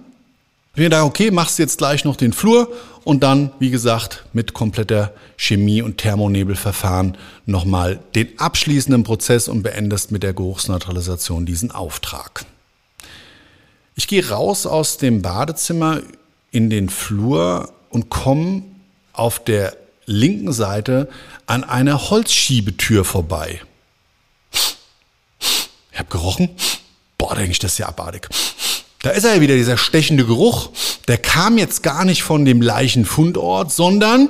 Ich 0.74 0.78
mir 0.78 0.86
gedacht, 0.86 1.06
okay, 1.06 1.32
machst 1.32 1.58
jetzt 1.58 1.80
gleich 1.80 2.06
noch 2.06 2.18
den 2.18 2.34
Flur 2.34 2.72
und 3.04 3.24
dann, 3.24 3.52
wie 3.60 3.72
gesagt, 3.72 4.26
mit 4.34 4.54
kompletter 4.54 5.14
Chemie- 5.38 5.82
und 5.82 5.98
Thermonebelverfahren 5.98 7.18
nochmal 7.46 8.00
den 8.14 8.28
abschließenden 8.38 9.04
Prozess 9.04 9.48
und 9.48 9.64
beendest 9.64 10.12
mit 10.12 10.22
der 10.22 10.34
Geruchsneutralisation 10.34 11.46
diesen 11.46 11.72
Auftrag. 11.72 12.46
Ich 13.96 14.08
gehe 14.08 14.28
raus 14.30 14.66
aus 14.66 14.98
dem 14.98 15.22
Badezimmer 15.22 16.02
in 16.52 16.70
den 16.70 16.90
Flur 16.90 17.70
und 17.96 18.10
komme 18.10 18.64
auf 19.14 19.42
der 19.42 19.78
linken 20.06 20.52
Seite 20.52 21.08
an 21.48 21.64
einer 21.64 22.10
Holzschiebetür 22.10 23.06
vorbei. 23.06 23.62
Ich 25.94 25.98
habe 25.98 26.10
gerochen. 26.10 26.50
Boah, 27.18 27.36
denke 27.36 27.52
ich, 27.52 27.60
das 27.60 27.72
ist 27.72 27.78
ja 27.78 27.88
abartig. 27.88 28.28
Da 29.02 29.12
ist 29.12 29.24
er 29.24 29.36
ja 29.36 29.42
wieder, 29.42 29.56
dieser 29.56 29.78
stechende 29.78 30.26
Geruch. 30.26 30.72
Der 31.08 31.18
kam 31.18 31.58
jetzt 31.58 31.84
gar 31.84 32.04
nicht 32.04 32.22
von 32.22 32.44
dem 32.44 32.62
Leichenfundort, 32.62 33.72
sondern 33.72 34.28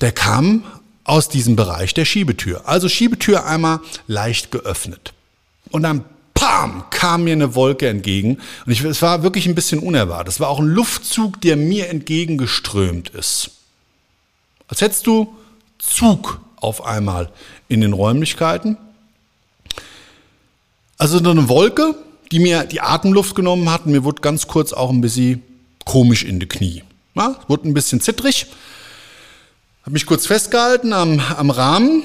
der 0.00 0.12
kam 0.12 0.64
aus 1.04 1.28
diesem 1.28 1.54
Bereich 1.54 1.92
der 1.92 2.06
Schiebetür. 2.06 2.66
Also 2.66 2.88
Schiebetür 2.88 3.44
einmal 3.44 3.80
leicht 4.06 4.50
geöffnet. 4.50 5.12
Und 5.70 5.82
dann 5.82 6.06
Pam, 6.42 6.82
kam 6.90 7.22
mir 7.22 7.34
eine 7.34 7.54
Wolke 7.54 7.88
entgegen. 7.88 8.38
Und 8.66 8.72
ich, 8.72 8.82
es 8.82 9.00
war 9.00 9.22
wirklich 9.22 9.46
ein 9.46 9.54
bisschen 9.54 9.78
unerwartet. 9.78 10.34
Es 10.34 10.40
war 10.40 10.48
auch 10.48 10.58
ein 10.58 10.66
Luftzug, 10.66 11.40
der 11.40 11.56
mir 11.56 11.88
entgegengeströmt 11.88 13.10
ist. 13.10 13.52
Als 14.66 14.80
hättest 14.80 15.06
du 15.06 15.36
Zug 15.78 16.40
auf 16.56 16.84
einmal 16.84 17.30
in 17.68 17.80
den 17.80 17.92
Räumlichkeiten. 17.92 18.76
Also 20.98 21.22
so 21.22 21.30
eine 21.30 21.48
Wolke, 21.48 21.94
die 22.32 22.40
mir 22.40 22.64
die 22.64 22.80
Atemluft 22.80 23.36
genommen 23.36 23.70
hat. 23.70 23.86
Und 23.86 23.92
mir 23.92 24.02
wurde 24.02 24.20
ganz 24.20 24.48
kurz 24.48 24.72
auch 24.72 24.90
ein 24.90 25.00
bisschen 25.00 25.44
komisch 25.84 26.24
in 26.24 26.40
die 26.40 26.48
Knie. 26.48 26.82
Ja, 27.14 27.36
wurde 27.46 27.68
ein 27.68 27.74
bisschen 27.74 28.00
zittrig. 28.00 28.46
Habe 29.82 29.92
mich 29.92 30.06
kurz 30.06 30.26
festgehalten 30.26 30.92
am, 30.92 31.20
am 31.20 31.50
Rahmen 31.50 32.02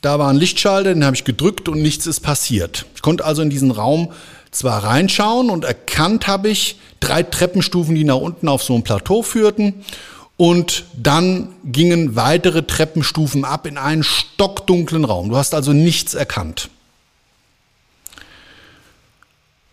da 0.00 0.18
war 0.18 0.28
ein 0.28 0.36
Lichtschalter, 0.36 0.94
den 0.94 1.04
habe 1.04 1.16
ich 1.16 1.24
gedrückt 1.24 1.68
und 1.68 1.80
nichts 1.80 2.06
ist 2.06 2.20
passiert. 2.20 2.86
Ich 2.94 3.02
konnte 3.02 3.24
also 3.24 3.42
in 3.42 3.50
diesen 3.50 3.70
Raum 3.70 4.12
zwar 4.50 4.84
reinschauen 4.84 5.50
und 5.50 5.64
erkannt 5.64 6.26
habe 6.26 6.48
ich 6.48 6.78
drei 7.00 7.22
Treppenstufen, 7.22 7.94
die 7.94 8.04
nach 8.04 8.16
unten 8.16 8.48
auf 8.48 8.62
so 8.62 8.74
ein 8.74 8.82
Plateau 8.82 9.22
führten. 9.22 9.84
Und 10.36 10.84
dann 10.96 11.54
gingen 11.64 12.16
weitere 12.16 12.62
Treppenstufen 12.62 13.44
ab 13.44 13.66
in 13.66 13.78
einen 13.78 14.02
stockdunklen 14.02 15.04
Raum. 15.04 15.28
Du 15.28 15.36
hast 15.36 15.54
also 15.54 15.72
nichts 15.72 16.14
erkannt. 16.14 16.70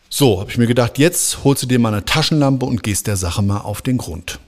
So, 0.10 0.40
habe 0.40 0.52
ich 0.52 0.58
mir 0.58 0.68
gedacht, 0.68 0.98
jetzt 0.98 1.44
holst 1.44 1.64
du 1.64 1.68
dir 1.68 1.80
mal 1.80 1.94
eine 1.94 2.06
Taschenlampe 2.06 2.66
und 2.66 2.84
gehst 2.84 3.08
der 3.08 3.16
Sache 3.16 3.42
mal 3.42 3.60
auf 3.60 3.82
den 3.82 3.98
Grund. 3.98 4.40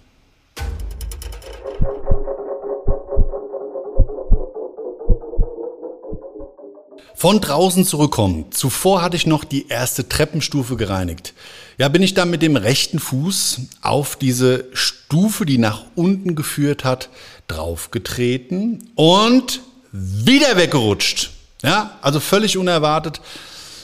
Von 7.24 7.40
draußen 7.40 7.86
zurückkommen. 7.86 8.52
Zuvor 8.52 9.02
hatte 9.02 9.16
ich 9.16 9.26
noch 9.26 9.46
die 9.46 9.70
erste 9.70 10.10
Treppenstufe 10.10 10.76
gereinigt. 10.76 11.34
Ja, 11.78 11.88
bin 11.88 12.04
ich 12.04 12.16
dann 12.16 12.30
mit 12.30 12.42
dem 12.42 12.58
rechten 12.58 13.00
Fuß 13.00 13.62
auf 13.82 14.18
diese 14.18 14.66
Stufe, 14.74 15.46
die 15.46 15.58
nach 15.58 15.86
unten 15.96 16.36
geführt 16.36 16.84
hat, 16.84 17.08
draufgetreten 17.48 18.92
und 18.96 19.62
wieder 19.94 20.58
weggerutscht. 20.58 21.30
Ja, 21.64 21.98
also 22.02 22.20
völlig 22.20 22.58
unerwartet 22.58 23.22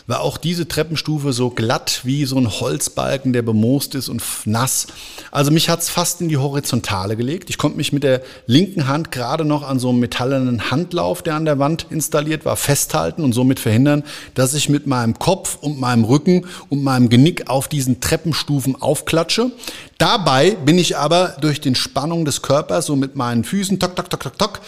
war 0.09 0.21
auch 0.21 0.37
diese 0.37 0.67
Treppenstufe 0.67 1.33
so 1.33 1.51
glatt 1.51 2.01
wie 2.03 2.25
so 2.25 2.35
ein 2.37 2.49
Holzbalken, 2.49 3.31
der 3.31 3.43
bemoost 3.43 3.93
ist 3.93 4.09
und 4.09 4.23
nass. 4.45 4.87
Also 5.29 5.51
mich 5.51 5.69
hat's 5.69 5.87
fast 5.87 6.19
in 6.19 6.29
die 6.29 6.37
Horizontale 6.37 7.15
gelegt. 7.15 7.51
Ich 7.51 7.59
konnte 7.59 7.77
mich 7.77 7.93
mit 7.93 8.01
der 8.01 8.23
linken 8.47 8.87
Hand 8.87 9.11
gerade 9.11 9.45
noch 9.45 9.61
an 9.61 9.77
so 9.77 9.89
einem 9.89 9.99
metallenen 9.99 10.71
Handlauf, 10.71 11.21
der 11.21 11.35
an 11.35 11.45
der 11.45 11.59
Wand 11.59 11.85
installiert 11.91 12.43
war, 12.43 12.55
festhalten 12.55 13.23
und 13.23 13.33
somit 13.33 13.59
verhindern, 13.59 14.03
dass 14.33 14.55
ich 14.55 14.67
mit 14.67 14.87
meinem 14.87 15.19
Kopf 15.19 15.59
und 15.61 15.79
meinem 15.79 16.03
Rücken 16.03 16.47
und 16.69 16.83
meinem 16.83 17.09
Genick 17.09 17.47
auf 17.47 17.67
diesen 17.67 18.01
Treppenstufen 18.01 18.81
aufklatsche. 18.81 19.51
Dabei 19.99 20.55
bin 20.65 20.79
ich 20.79 20.97
aber 20.97 21.35
durch 21.39 21.61
den 21.61 21.75
Spannung 21.75 22.25
des 22.25 22.41
Körpers 22.41 22.87
so 22.87 22.95
mit 22.95 23.15
meinen 23.15 23.43
Füßen, 23.43 23.79
tok, 23.79 23.95
tok, 23.95 24.09
tok, 24.09 24.23
tok, 24.23 24.39
tok, 24.39 24.61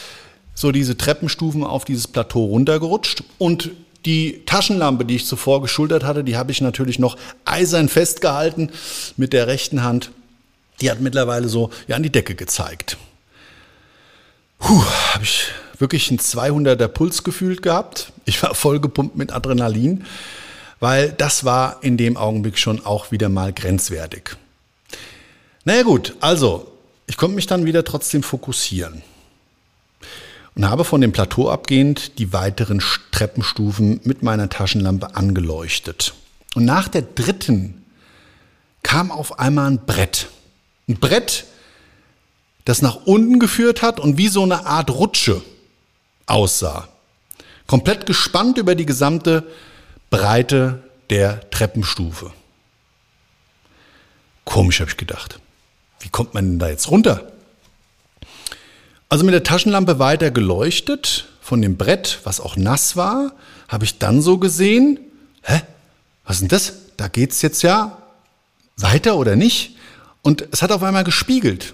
so 0.53 0.71
diese 0.71 0.97
Treppenstufen 0.97 1.63
auf 1.63 1.83
dieses 1.83 2.07
Plateau 2.07 2.45
runtergerutscht 2.45 3.23
und 3.39 3.71
die 4.05 4.43
Taschenlampe, 4.45 5.05
die 5.05 5.15
ich 5.15 5.25
zuvor 5.25 5.61
geschultert 5.61 6.03
hatte, 6.03 6.23
die 6.23 6.37
habe 6.37 6.51
ich 6.51 6.61
natürlich 6.61 6.99
noch 6.99 7.17
eisern 7.45 7.89
festgehalten 7.89 8.71
mit 9.17 9.33
der 9.33 9.47
rechten 9.47 9.83
Hand. 9.83 10.11
Die 10.81 10.89
hat 10.89 10.99
mittlerweile 10.99 11.47
so 11.47 11.69
ja, 11.87 11.95
an 11.95 12.03
die 12.03 12.11
Decke 12.11 12.35
gezeigt. 12.35 12.97
Puh, 14.57 14.83
habe 15.13 15.23
ich 15.23 15.47
wirklich 15.77 16.09
einen 16.09 16.19
200er 16.19 16.87
Puls 16.87 17.23
gefühlt 17.23 17.61
gehabt. 17.61 18.11
Ich 18.25 18.41
war 18.43 18.55
voll 18.55 18.79
gepumpt 18.79 19.15
mit 19.15 19.31
Adrenalin, 19.31 20.05
weil 20.79 21.11
das 21.11 21.45
war 21.45 21.83
in 21.83 21.97
dem 21.97 22.17
Augenblick 22.17 22.57
schon 22.57 22.85
auch 22.85 23.11
wieder 23.11 23.29
mal 23.29 23.53
grenzwertig. 23.53 24.35
Naja 25.63 25.83
gut, 25.83 26.15
also 26.19 26.71
ich 27.05 27.17
konnte 27.17 27.35
mich 27.35 27.45
dann 27.45 27.65
wieder 27.65 27.83
trotzdem 27.83 28.23
fokussieren 28.23 29.03
und 30.55 30.69
habe 30.69 30.83
von 30.83 31.01
dem 31.01 31.11
Plateau 31.11 31.49
abgehend 31.49 32.17
die 32.19 32.33
weiteren 32.33 32.81
Treppenstufen 33.11 34.01
mit 34.03 34.23
meiner 34.23 34.49
Taschenlampe 34.49 35.15
angeleuchtet. 35.15 36.13
Und 36.55 36.65
nach 36.65 36.87
der 36.87 37.03
dritten 37.03 37.85
kam 38.83 39.11
auf 39.11 39.39
einmal 39.39 39.71
ein 39.71 39.85
Brett. 39.85 40.27
Ein 40.87 40.95
Brett, 40.95 41.45
das 42.65 42.81
nach 42.81 43.05
unten 43.05 43.39
geführt 43.39 43.81
hat 43.81 43.99
und 43.99 44.17
wie 44.17 44.27
so 44.27 44.43
eine 44.43 44.65
Art 44.65 44.89
Rutsche 44.89 45.41
aussah. 46.25 46.87
Komplett 47.67 48.05
gespannt 48.05 48.57
über 48.57 48.75
die 48.75 48.85
gesamte 48.85 49.47
Breite 50.09 50.83
der 51.09 51.49
Treppenstufe. 51.51 52.33
Komisch, 54.43 54.81
habe 54.81 54.91
ich 54.91 54.97
gedacht. 54.97 55.39
Wie 55.99 56.09
kommt 56.09 56.33
man 56.33 56.45
denn 56.45 56.59
da 56.59 56.69
jetzt 56.69 56.89
runter? 56.91 57.30
Also 59.11 59.25
mit 59.25 59.33
der 59.33 59.43
Taschenlampe 59.43 59.99
weiter 59.99 60.31
geleuchtet 60.31 61.27
von 61.41 61.61
dem 61.61 61.75
Brett, 61.75 62.19
was 62.23 62.39
auch 62.39 62.55
nass 62.55 62.95
war, 62.95 63.33
habe 63.67 63.83
ich 63.83 63.97
dann 63.97 64.21
so 64.21 64.37
gesehen, 64.37 65.01
hä, 65.43 65.63
was 66.23 66.37
ist 66.37 66.39
denn 66.43 66.47
das? 66.47 66.73
Da 66.95 67.09
geht's 67.09 67.41
jetzt 67.41 67.61
ja 67.61 68.01
weiter 68.77 69.17
oder 69.17 69.35
nicht? 69.35 69.75
Und 70.21 70.47
es 70.53 70.61
hat 70.61 70.71
auf 70.71 70.81
einmal 70.81 71.03
gespiegelt. 71.03 71.73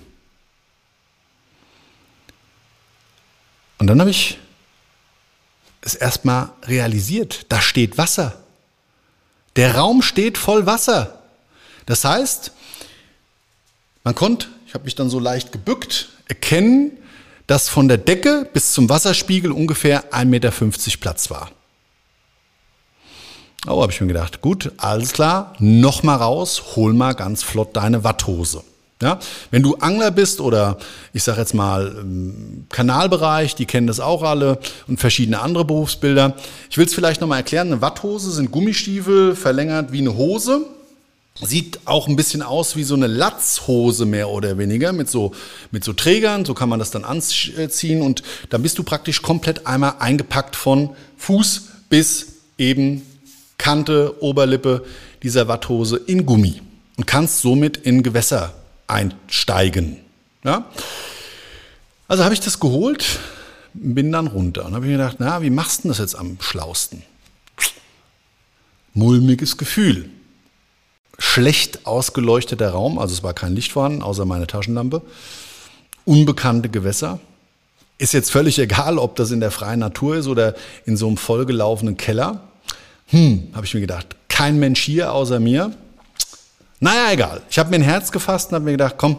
Und 3.77 3.85
dann 3.85 3.99
habe 3.99 4.09
ich 4.09 4.39
es 5.81 5.93
erstmal 5.93 6.49
realisiert, 6.63 7.45
da 7.49 7.61
steht 7.61 7.99
Wasser. 7.99 8.35
Der 9.57 9.75
Raum 9.75 10.01
steht 10.01 10.39
voll 10.39 10.65
Wasser. 10.65 11.21
Das 11.85 12.03
heißt, 12.03 12.51
man 14.03 14.15
konnte, 14.15 14.47
ich 14.65 14.73
habe 14.73 14.85
mich 14.85 14.95
dann 14.95 15.11
so 15.11 15.19
leicht 15.19 15.51
gebückt, 15.51 16.09
erkennen, 16.25 16.97
dass 17.47 17.69
von 17.69 17.87
der 17.87 17.97
Decke 17.97 18.47
bis 18.53 18.73
zum 18.73 18.89
Wasserspiegel 18.89 19.51
ungefähr 19.51 20.11
1,50 20.13 20.25
Meter 20.25 20.51
Platz 20.99 21.29
war. 21.29 21.49
Oh, 23.65 23.81
habe 23.81 23.91
ich 23.91 23.99
mir 23.99 24.07
gedacht, 24.07 24.41
gut, 24.41 24.71
alles 24.77 25.13
klar, 25.13 25.53
noch 25.59 26.03
mal 26.03 26.15
raus, 26.15 26.75
hol 26.75 26.93
mal 26.93 27.13
ganz 27.13 27.43
flott 27.43 27.75
deine 27.75 28.03
Watthose. 28.03 28.63
Ja, 29.01 29.19
wenn 29.51 29.61
du 29.61 29.75
Angler 29.75 30.09
bist 30.09 30.41
oder 30.41 30.77
ich 31.13 31.21
sage 31.21 31.39
jetzt 31.39 31.53
mal 31.53 31.95
ähm, 31.99 32.65
Kanalbereich, 32.69 33.53
die 33.53 33.67
kennen 33.67 33.85
das 33.85 33.99
auch 33.99 34.23
alle 34.23 34.57
und 34.87 34.99
verschiedene 34.99 35.39
andere 35.39 35.65
Berufsbilder. 35.65 36.35
Ich 36.71 36.79
will 36.79 36.85
es 36.85 36.95
vielleicht 36.95 37.21
noch 37.21 37.27
mal 37.27 37.37
erklären. 37.37 37.67
Eine 37.67 37.81
Watthose 37.81 38.31
sind 38.31 38.51
Gummistiefel 38.51 39.35
verlängert 39.35 39.91
wie 39.91 39.99
eine 39.99 40.15
Hose 40.15 40.65
Sieht 41.41 41.81
auch 41.85 42.07
ein 42.07 42.15
bisschen 42.15 42.41
aus 42.41 42.75
wie 42.75 42.83
so 42.83 42.95
eine 42.95 43.05
Latzhose 43.05 44.05
mehr 44.05 44.29
oder 44.29 44.57
weniger 44.57 44.91
mit 44.91 45.09
so, 45.09 45.33
mit 45.71 45.83
so 45.83 45.93
Trägern. 45.93 46.45
So 46.45 46.53
kann 46.53 46.69
man 46.69 46.79
das 46.79 46.89
dann 46.89 47.03
anziehen 47.03 48.01
und 48.01 48.23
dann 48.49 48.63
bist 48.63 48.77
du 48.79 48.83
praktisch 48.83 49.21
komplett 49.21 49.67
einmal 49.67 49.95
eingepackt 49.99 50.55
von 50.55 50.95
Fuß 51.17 51.67
bis 51.89 52.27
eben 52.57 53.03
Kante, 53.57 54.21
Oberlippe 54.21 54.85
dieser 55.21 55.47
Watthose 55.47 55.97
in 55.97 56.25
Gummi 56.25 56.61
und 56.95 57.05
kannst 57.05 57.41
somit 57.41 57.77
in 57.77 58.01
Gewässer 58.01 58.53
einsteigen. 58.87 59.97
Ja? 60.43 60.65
Also 62.07 62.23
habe 62.23 62.33
ich 62.33 62.39
das 62.39 62.59
geholt, 62.59 63.19
bin 63.73 64.11
dann 64.11 64.27
runter. 64.27 64.65
Und 64.65 64.73
habe 64.73 64.85
mir 64.85 64.93
gedacht, 64.93 65.17
na, 65.19 65.41
wie 65.41 65.49
machst 65.49 65.83
du 65.83 65.89
das 65.89 65.99
jetzt 65.99 66.15
am 66.15 66.37
schlausten? 66.39 67.03
Mulmiges 68.93 69.57
Gefühl. 69.57 70.09
Schlecht 71.19 71.85
ausgeleuchteter 71.85 72.69
Raum, 72.69 72.99
also 72.99 73.13
es 73.13 73.23
war 73.23 73.33
kein 73.33 73.55
Licht 73.55 73.71
vorhanden, 73.71 74.03
außer 74.03 74.25
meine 74.25 74.47
Taschenlampe. 74.47 75.01
Unbekannte 76.05 76.69
Gewässer. 76.69 77.19
Ist 77.97 78.13
jetzt 78.13 78.31
völlig 78.31 78.59
egal, 78.59 78.97
ob 78.97 79.15
das 79.15 79.31
in 79.31 79.39
der 79.39 79.51
freien 79.51 79.79
Natur 79.79 80.17
ist 80.17 80.27
oder 80.27 80.55
in 80.85 80.97
so 80.97 81.07
einem 81.07 81.17
vollgelaufenen 81.17 81.97
Keller. 81.97 82.41
Hm, 83.07 83.49
habe 83.53 83.65
ich 83.65 83.73
mir 83.73 83.81
gedacht, 83.81 84.15
kein 84.27 84.59
Mensch 84.59 84.81
hier 84.81 85.13
außer 85.13 85.39
mir. 85.39 85.73
Naja, 86.79 87.11
egal. 87.11 87.41
Ich 87.49 87.57
habe 87.57 87.71
mir 87.71 87.77
ein 87.77 87.81
Herz 87.81 88.11
gefasst 88.11 88.49
und 88.49 88.55
habe 88.55 88.65
mir 88.65 88.71
gedacht, 88.71 88.95
komm, 88.97 89.17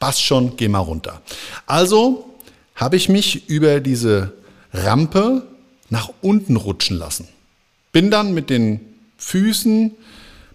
passt 0.00 0.22
schon, 0.22 0.56
geh 0.56 0.66
mal 0.66 0.80
runter. 0.80 1.20
Also 1.66 2.28
habe 2.74 2.96
ich 2.96 3.08
mich 3.08 3.48
über 3.48 3.80
diese 3.80 4.32
Rampe 4.72 5.42
nach 5.90 6.10
unten 6.22 6.56
rutschen 6.56 6.96
lassen. 6.96 7.28
Bin 7.92 8.10
dann 8.10 8.32
mit 8.32 8.50
den 8.50 8.80
Füßen, 9.18 9.92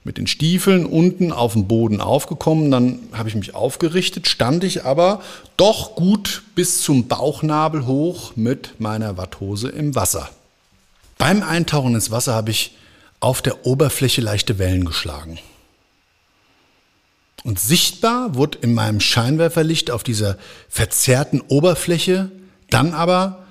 mit 0.05 0.19
den 0.19 0.27
Stiefeln 0.27 0.85
unten 0.85 1.33
auf 1.33 1.53
dem 1.53 1.67
Boden 1.67 1.99
aufgekommen. 1.99 2.71
Dann 2.71 2.99
habe 3.11 3.27
ich 3.27 3.35
mich 3.35 3.55
aufgerichtet, 3.55 4.27
stand 4.27 4.63
ich 4.63 4.85
aber 4.85 5.21
doch 5.57 5.95
gut 5.95 6.43
bis 6.53 6.83
zum 6.83 7.07
Bauchnabel 7.07 7.85
hoch 7.87 8.33
mit 8.35 8.79
meiner 8.79 9.17
Watthose 9.17 9.67
im 9.67 9.95
Wasser. 9.95 10.29
Beim 11.17 11.41
Eintauchen 11.43 11.95
ins 11.95 12.11
Wasser 12.11 12.35
habe 12.35 12.51
ich 12.51 12.75
auf 13.19 13.41
der 13.41 13.65
Oberfläche 13.65 14.21
leichte 14.21 14.59
Wellen 14.59 14.85
geschlagen. 14.85 15.39
Und 17.43 17.59
sichtbar 17.59 18.35
wurde 18.35 18.59
in 18.59 18.73
meinem 18.73 18.99
Scheinwerferlicht 18.99 19.89
auf 19.89 20.03
dieser 20.03 20.37
verzerrten 20.69 21.41
Oberfläche 21.41 22.31
dann 22.69 22.93
aber, 22.93 23.45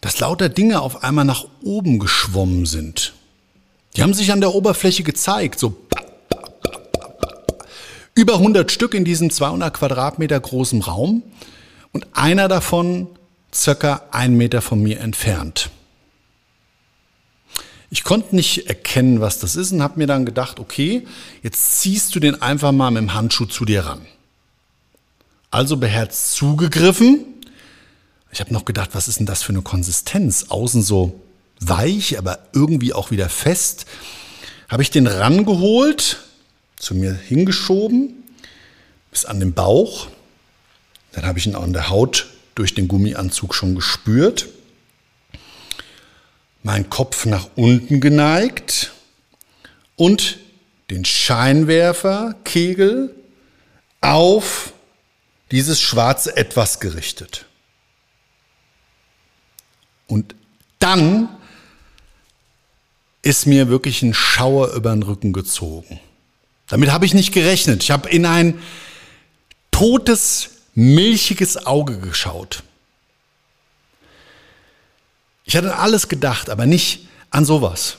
dass 0.00 0.18
lauter 0.18 0.48
Dinge 0.48 0.80
auf 0.80 1.04
einmal 1.04 1.24
nach 1.24 1.44
oben 1.62 1.98
geschwommen 2.00 2.66
sind. 2.66 3.12
Die 3.98 4.02
haben 4.04 4.14
sich 4.14 4.30
an 4.30 4.40
der 4.40 4.54
Oberfläche 4.54 5.02
gezeigt, 5.02 5.58
so 5.58 5.76
über 8.14 8.34
100 8.34 8.70
Stück 8.70 8.94
in 8.94 9.04
diesem 9.04 9.28
200 9.28 9.74
Quadratmeter 9.74 10.38
großen 10.38 10.82
Raum 10.82 11.24
und 11.92 12.06
einer 12.12 12.46
davon 12.46 13.08
circa 13.52 14.02
einen 14.12 14.36
Meter 14.36 14.62
von 14.62 14.80
mir 14.80 15.00
entfernt. 15.00 15.70
Ich 17.90 18.04
konnte 18.04 18.36
nicht 18.36 18.68
erkennen, 18.68 19.20
was 19.20 19.40
das 19.40 19.56
ist 19.56 19.72
und 19.72 19.82
habe 19.82 19.98
mir 19.98 20.06
dann 20.06 20.24
gedacht, 20.24 20.60
okay, 20.60 21.04
jetzt 21.42 21.80
ziehst 21.80 22.14
du 22.14 22.20
den 22.20 22.40
einfach 22.40 22.70
mal 22.70 22.92
mit 22.92 23.02
dem 23.02 23.14
Handschuh 23.14 23.46
zu 23.46 23.64
dir 23.64 23.84
ran. 23.84 24.06
Also 25.50 25.76
beherzt 25.76 26.34
zugegriffen. 26.34 27.24
Ich 28.30 28.38
habe 28.38 28.52
noch 28.52 28.64
gedacht, 28.64 28.90
was 28.92 29.08
ist 29.08 29.18
denn 29.18 29.26
das 29.26 29.42
für 29.42 29.52
eine 29.52 29.62
Konsistenz? 29.62 30.46
Außen 30.50 30.82
so 30.82 31.20
weich, 31.60 32.18
aber 32.18 32.38
irgendwie 32.52 32.92
auch 32.92 33.10
wieder 33.10 33.28
fest. 33.28 33.86
Habe 34.68 34.82
ich 34.82 34.90
den 34.90 35.06
rangeholt, 35.06 36.18
zu 36.76 36.94
mir 36.94 37.12
hingeschoben, 37.12 38.14
bis 39.10 39.24
an 39.24 39.40
den 39.40 39.54
Bauch. 39.54 40.08
Dann 41.12 41.26
habe 41.26 41.38
ich 41.38 41.46
ihn 41.46 41.54
auch 41.54 41.62
an 41.62 41.72
der 41.72 41.90
Haut 41.90 42.28
durch 42.54 42.74
den 42.74 42.88
Gummianzug 42.88 43.54
schon 43.54 43.74
gespürt 43.74 44.48
mein 46.68 46.88
Kopf 46.90 47.24
nach 47.24 47.48
unten 47.56 48.00
geneigt 48.00 48.92
und 49.96 50.38
den 50.90 51.06
Scheinwerferkegel 51.06 53.14
auf 54.00 54.72
dieses 55.50 55.80
schwarze 55.80 56.36
Etwas 56.36 56.78
gerichtet. 56.78 57.46
Und 60.06 60.36
dann 60.78 61.30
ist 63.28 63.46
mir 63.46 63.68
wirklich 63.68 64.02
ein 64.02 64.14
Schauer 64.14 64.72
über 64.72 64.90
den 64.90 65.02
Rücken 65.02 65.34
gezogen. 65.34 66.00
Damit 66.68 66.90
habe 66.90 67.04
ich 67.04 67.12
nicht 67.12 67.32
gerechnet. 67.32 67.82
Ich 67.82 67.90
habe 67.90 68.08
in 68.08 68.24
ein 68.24 68.58
totes, 69.70 70.50
milchiges 70.74 71.66
Auge 71.66 71.98
geschaut. 71.98 72.62
Ich 75.44 75.56
hatte 75.56 75.74
an 75.74 75.80
alles 75.80 76.08
gedacht, 76.08 76.48
aber 76.48 76.64
nicht 76.64 77.06
an 77.30 77.44
sowas. 77.44 77.98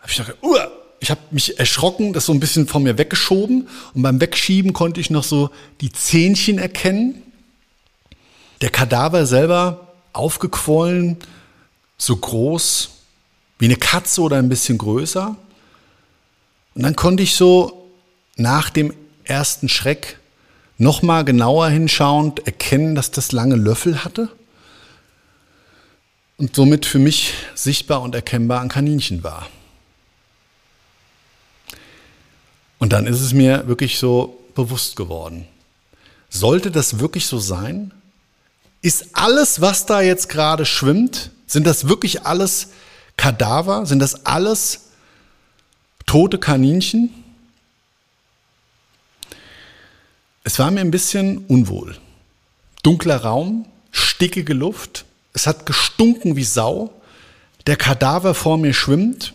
Hab 0.00 0.10
ich 0.10 0.16
dachte, 0.16 0.36
uh, 0.42 0.56
ich 0.98 1.10
habe 1.10 1.20
mich 1.30 1.58
erschrocken, 1.58 2.12
das 2.12 2.26
so 2.26 2.32
ein 2.32 2.40
bisschen 2.40 2.66
von 2.66 2.82
mir 2.82 2.98
weggeschoben 2.98 3.68
und 3.94 4.02
beim 4.02 4.20
Wegschieben 4.20 4.72
konnte 4.72 5.00
ich 5.00 5.10
noch 5.10 5.24
so 5.24 5.50
die 5.80 5.92
Zähnchen 5.92 6.58
erkennen. 6.58 7.22
Der 8.62 8.70
Kadaver 8.70 9.26
selber 9.26 9.94
aufgequollen, 10.12 11.18
so 11.98 12.16
groß 12.16 12.90
wie 13.58 13.66
eine 13.66 13.76
Katze 13.76 14.20
oder 14.20 14.38
ein 14.38 14.48
bisschen 14.48 14.78
größer. 14.78 15.36
Und 16.74 16.82
dann 16.82 16.96
konnte 16.96 17.22
ich 17.22 17.34
so 17.34 17.90
nach 18.36 18.70
dem 18.70 18.92
ersten 19.24 19.68
Schreck 19.68 20.18
nochmal 20.78 21.24
genauer 21.24 21.68
hinschauend 21.68 22.46
erkennen, 22.46 22.94
dass 22.94 23.10
das 23.10 23.32
lange 23.32 23.56
Löffel 23.56 24.04
hatte 24.04 24.28
und 26.36 26.54
somit 26.56 26.84
für 26.84 26.98
mich 26.98 27.34
sichtbar 27.54 28.02
und 28.02 28.14
erkennbar 28.14 28.60
ein 28.60 28.68
Kaninchen 28.68 29.22
war. 29.22 29.46
Und 32.78 32.92
dann 32.92 33.06
ist 33.06 33.20
es 33.20 33.32
mir 33.32 33.66
wirklich 33.68 33.98
so 33.98 34.40
bewusst 34.54 34.96
geworden. 34.96 35.46
Sollte 36.28 36.70
das 36.70 36.98
wirklich 36.98 37.26
so 37.26 37.38
sein? 37.38 37.92
Ist 38.82 39.10
alles, 39.12 39.60
was 39.60 39.86
da 39.86 40.00
jetzt 40.00 40.28
gerade 40.28 40.66
schwimmt, 40.66 41.30
sind 41.46 41.66
das 41.66 41.88
wirklich 41.88 42.26
alles 42.26 42.70
Kadaver? 43.16 43.86
Sind 43.86 44.00
das 44.00 44.26
alles 44.26 44.90
tote 46.06 46.38
Kaninchen? 46.38 47.10
Es 50.42 50.58
war 50.58 50.70
mir 50.70 50.80
ein 50.80 50.90
bisschen 50.90 51.38
unwohl. 51.46 51.96
Dunkler 52.82 53.16
Raum, 53.16 53.66
stickige 53.90 54.52
Luft, 54.52 55.06
es 55.32 55.46
hat 55.46 55.66
gestunken 55.66 56.36
wie 56.36 56.44
Sau. 56.44 56.92
Der 57.66 57.76
Kadaver 57.76 58.34
vor 58.34 58.56
mir 58.58 58.72
schwimmt. 58.72 59.34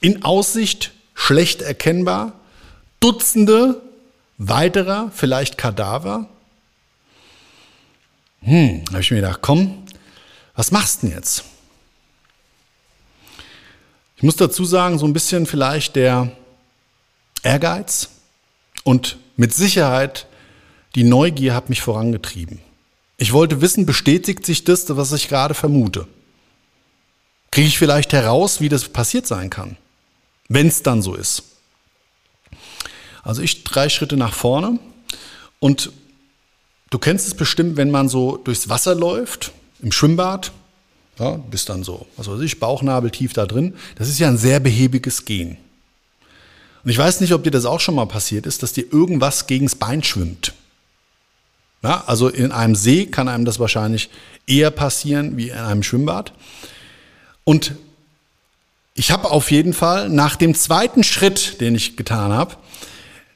In 0.00 0.24
Aussicht 0.24 0.92
schlecht 1.14 1.62
erkennbar. 1.62 2.32
Dutzende 3.00 3.82
weiterer, 4.38 5.10
vielleicht 5.14 5.58
Kadaver. 5.58 6.28
Hm, 8.42 8.84
habe 8.88 9.00
ich 9.00 9.10
mir 9.10 9.16
gedacht, 9.16 9.40
komm, 9.42 9.84
was 10.54 10.70
machst 10.70 11.02
du 11.02 11.08
denn 11.08 11.16
jetzt? 11.16 11.44
Ich 14.16 14.22
muss 14.22 14.36
dazu 14.36 14.64
sagen, 14.64 14.98
so 14.98 15.06
ein 15.06 15.12
bisschen 15.12 15.46
vielleicht 15.46 15.94
der 15.94 16.32
Ehrgeiz 17.42 18.08
und 18.82 19.18
mit 19.36 19.52
Sicherheit 19.52 20.26
die 20.94 21.04
Neugier 21.04 21.54
hat 21.54 21.68
mich 21.68 21.82
vorangetrieben. 21.82 22.60
Ich 23.18 23.34
wollte 23.34 23.60
wissen, 23.60 23.84
bestätigt 23.84 24.46
sich 24.46 24.64
das, 24.64 24.84
was 24.96 25.12
ich 25.12 25.28
gerade 25.28 25.52
vermute? 25.52 26.06
Kriege 27.50 27.68
ich 27.68 27.78
vielleicht 27.78 28.14
heraus, 28.14 28.60
wie 28.60 28.70
das 28.70 28.88
passiert 28.88 29.26
sein 29.26 29.50
kann, 29.50 29.76
wenn 30.48 30.68
es 30.68 30.82
dann 30.82 31.02
so 31.02 31.14
ist? 31.14 31.42
Also 33.22 33.42
ich 33.42 33.64
drei 33.64 33.90
Schritte 33.90 34.16
nach 34.16 34.32
vorne 34.32 34.78
und 35.58 35.92
du 36.88 36.98
kennst 36.98 37.26
es 37.26 37.34
bestimmt, 37.34 37.76
wenn 37.76 37.90
man 37.90 38.08
so 38.08 38.38
durchs 38.38 38.68
Wasser 38.70 38.94
läuft, 38.94 39.52
im 39.82 39.92
Schwimmbad, 39.92 40.52
ja, 41.18 41.32
bist 41.50 41.68
dann 41.68 41.82
so, 41.82 42.06
was 42.16 42.28
weiß 42.28 42.40
ich, 42.40 42.60
Bauchnabel 42.60 43.10
tief 43.10 43.32
da 43.32 43.46
drin. 43.46 43.74
Das 43.96 44.08
ist 44.08 44.18
ja 44.18 44.28
ein 44.28 44.38
sehr 44.38 44.60
behäbiges 44.60 45.24
Gehen. 45.24 45.56
Und 46.84 46.90
ich 46.90 46.98
weiß 46.98 47.20
nicht, 47.20 47.32
ob 47.32 47.42
dir 47.42 47.50
das 47.50 47.64
auch 47.64 47.80
schon 47.80 47.94
mal 47.94 48.06
passiert 48.06 48.46
ist, 48.46 48.62
dass 48.62 48.72
dir 48.72 48.84
irgendwas 48.92 49.46
gegens 49.46 49.74
Bein 49.74 50.02
schwimmt. 50.04 50.52
Ja, 51.82 52.04
also 52.06 52.28
in 52.28 52.52
einem 52.52 52.74
See 52.74 53.06
kann 53.06 53.28
einem 53.28 53.44
das 53.44 53.58
wahrscheinlich 53.58 54.10
eher 54.46 54.70
passieren 54.70 55.36
wie 55.36 55.48
in 55.48 55.58
einem 55.58 55.82
Schwimmbad. 55.82 56.32
Und 57.44 57.72
ich 58.94 59.10
habe 59.10 59.30
auf 59.30 59.50
jeden 59.50 59.72
Fall 59.72 60.08
nach 60.08 60.36
dem 60.36 60.54
zweiten 60.54 61.04
Schritt, 61.04 61.60
den 61.60 61.74
ich 61.74 61.96
getan 61.96 62.32
habe, 62.32 62.56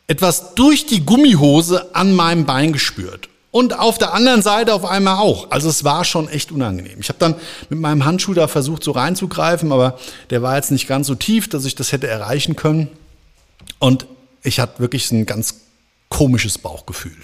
etwas 0.07 0.55
durch 0.55 0.87
die 0.87 1.05
Gummihose 1.05 1.95
an 1.95 2.15
meinem 2.15 2.47
Bein 2.47 2.73
gespürt. 2.73 3.29
Und 3.53 3.77
auf 3.79 3.99
der 3.99 4.15
anderen 4.15 4.43
Seite 4.43 4.75
auf 4.75 4.85
einmal 4.85 5.19
auch. 5.19 5.51
Also 5.51 5.69
es 5.69 5.83
war 5.83 6.05
schon 6.05 6.29
echt 6.29 6.53
unangenehm. 6.53 7.01
Ich 7.01 7.09
habe 7.09 7.19
dann 7.19 7.35
mit 7.69 7.81
meinem 7.81 8.05
Handschuh 8.05 8.33
da 8.33 8.47
versucht, 8.47 8.85
so 8.85 8.93
reinzugreifen, 8.93 9.73
aber 9.73 9.99
der 10.31 10.41
war 10.43 10.57
jetzt 10.57 10.71
nicht 10.71 10.87
ganz 10.87 11.09
so 11.09 11.17
tief, 11.17 11.49
dass 11.49 11.65
ich 11.65 11.75
das 11.75 11.91
hätte 11.91 12.07
erreichen 12.07 12.55
können. 12.55 12.89
Und 13.81 14.07
ich 14.43 14.61
hatte 14.61 14.79
wirklich 14.79 15.11
ein 15.11 15.27
ganz 15.27 15.63
komisches 16.09 16.59
Bauchgefühl. 16.59 17.17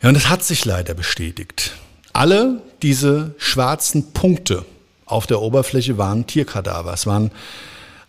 Ja, 0.00 0.10
und 0.10 0.16
es 0.16 0.28
hat 0.28 0.44
sich 0.44 0.64
leider 0.64 0.94
bestätigt. 0.94 1.72
Alle 2.12 2.62
diese 2.82 3.34
schwarzen 3.38 4.12
Punkte 4.12 4.64
auf 5.06 5.26
der 5.26 5.40
Oberfläche 5.40 5.98
waren 5.98 6.26
Tierkadaver. 6.26 6.92
Es 6.92 7.06
waren 7.06 7.32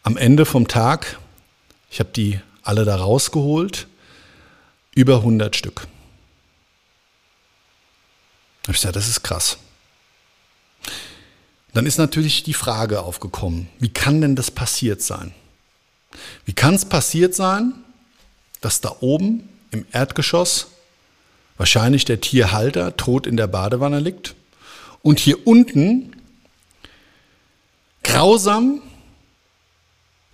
am 0.03 0.17
Ende 0.17 0.45
vom 0.45 0.67
Tag, 0.67 1.19
ich 1.89 1.99
habe 1.99 2.09
die 2.15 2.39
alle 2.61 2.85
da 2.85 2.95
rausgeholt, 2.95 3.87
über 4.93 5.17
100 5.17 5.55
Stück. 5.55 5.87
Da 8.65 8.69
habe 8.69 8.78
ich 8.78 8.82
gesagt, 8.82 8.95
das 8.95 9.08
ist 9.08 9.21
krass. 9.21 9.60
Dann 11.73 11.86
ist 11.86 11.99
natürlich 11.99 12.41
die 12.41 12.56
Frage 12.56 13.04
aufgekommen, 13.04 13.69
wie 13.78 13.89
kann 13.89 14.21
denn 14.21 14.36
das 14.36 14.49
passiert 14.49 15.04
sein? 15.04 15.36
Wie 16.45 16.54
kann 16.54 16.73
es 16.73 16.84
passiert 16.86 17.36
sein, 17.36 17.73
dass 18.62 18.82
da 18.82 18.95
oben 19.01 19.47
im 19.69 19.86
Erdgeschoss 19.91 20.67
wahrscheinlich 21.58 22.06
der 22.06 22.21
Tierhalter 22.21 22.97
tot 22.97 23.28
in 23.28 23.38
der 23.38 23.45
Badewanne 23.45 23.99
liegt 23.99 24.34
und 25.04 25.19
hier 25.19 25.45
unten 25.45 26.15
grausam, 28.01 28.82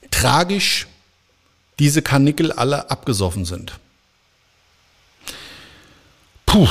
tragisch 0.10 0.88
diese 1.80 2.02
Karnickel 2.02 2.54
alle 2.54 2.90
abgesoffen 2.90 3.44
sind. 3.44 3.78
Puh, 6.46 6.70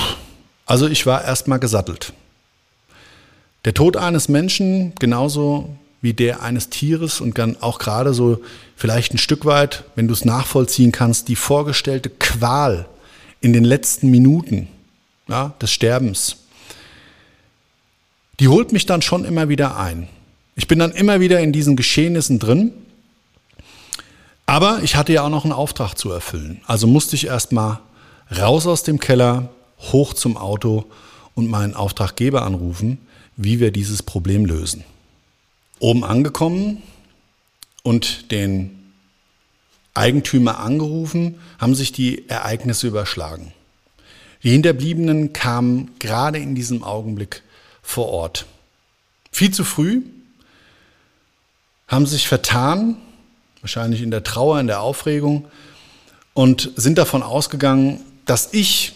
also 0.71 0.87
ich 0.87 1.05
war 1.05 1.25
erstmal 1.25 1.59
gesattelt. 1.59 2.13
Der 3.65 3.75
Tod 3.75 3.97
eines 3.97 4.29
Menschen, 4.29 4.93
genauso 5.01 5.69
wie 6.01 6.15
der 6.15 6.43
eines 6.43 6.71
Tieres 6.71 7.21
und 7.21 7.39
dann 7.39 7.61
auch 7.61 7.81
gerade 7.81 8.15
so 8.15 8.41
vielleicht 8.77 9.13
ein 9.13 9.19
Stück 9.19 9.47
weit, 9.47 9.83
wenn 9.97 10.07
du 10.07 10.15
es 10.15 10.25
nachvollziehen 10.25 10.93
kannst, 10.93 11.27
die 11.27 11.35
vorgestellte 11.35 12.09
Qual 12.09 12.89
in 13.41 13.53
den 13.53 13.65
letzten 13.65 14.13
Minuten 14.13 14.69
ja, 15.27 15.55
des 15.61 15.73
Sterbens, 15.73 16.37
die 18.39 18.47
holt 18.47 18.71
mich 18.71 18.87
dann 18.87 19.03
schon 19.03 19.25
immer 19.25 19.49
wieder 19.49 19.77
ein. 19.77 20.09
Ich 20.55 20.69
bin 20.69 20.79
dann 20.79 20.93
immer 20.93 21.19
wieder 21.19 21.41
in 21.41 21.53
diesen 21.53 21.75
Geschehnissen 21.75 22.39
drin, 22.39 22.73
aber 24.47 24.85
ich 24.85 24.95
hatte 24.95 25.13
ja 25.13 25.25
auch 25.25 25.31
noch 25.31 25.43
einen 25.43 25.53
Auftrag 25.53 25.95
zu 25.95 26.13
erfüllen. 26.13 26.61
Also 26.69 26.87
musste 26.87 27.17
ich 27.17 27.27
erstmal 27.27 27.81
raus 28.31 28.69
aus 28.69 28.85
dem 28.85 29.01
Keller, 29.01 29.49
hoch 29.81 30.15
zum 30.15 30.37
Auto 30.37 30.87
und 31.35 31.49
meinen 31.49 31.75
Auftraggeber 31.75 32.43
anrufen, 32.43 32.99
wie 33.37 33.61
wir 33.61 33.71
dieses 33.71 34.03
Problem 34.03 34.45
lösen. 34.45 34.85
Oben 35.79 36.05
angekommen 36.05 36.83
und 37.83 38.31
den 38.31 38.93
Eigentümer 39.95 40.59
angerufen, 40.59 41.41
haben 41.59 41.75
sich 41.75 41.93
die 41.93 42.29
Ereignisse 42.29 42.87
überschlagen. 42.87 43.53
Die 44.43 44.51
Hinterbliebenen 44.51 45.33
kamen 45.33 45.91
gerade 45.99 46.39
in 46.39 46.55
diesem 46.55 46.83
Augenblick 46.83 47.43
vor 47.83 48.09
Ort. 48.09 48.47
Viel 49.33 49.53
zu 49.53 49.65
früh, 49.65 50.03
haben 51.89 52.07
sich 52.07 52.29
vertan, 52.29 52.97
wahrscheinlich 53.61 54.01
in 54.01 54.11
der 54.11 54.23
Trauer, 54.23 54.61
in 54.61 54.69
der 54.69 54.81
Aufregung 54.81 55.47
und 56.35 56.71
sind 56.77 56.99
davon 56.99 57.23
ausgegangen, 57.23 58.01
dass 58.27 58.51
ich 58.53 58.93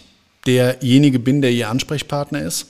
derjenige 0.46 1.18
bin, 1.18 1.42
der 1.42 1.50
ihr 1.50 1.68
Ansprechpartner 1.68 2.42
ist. 2.42 2.66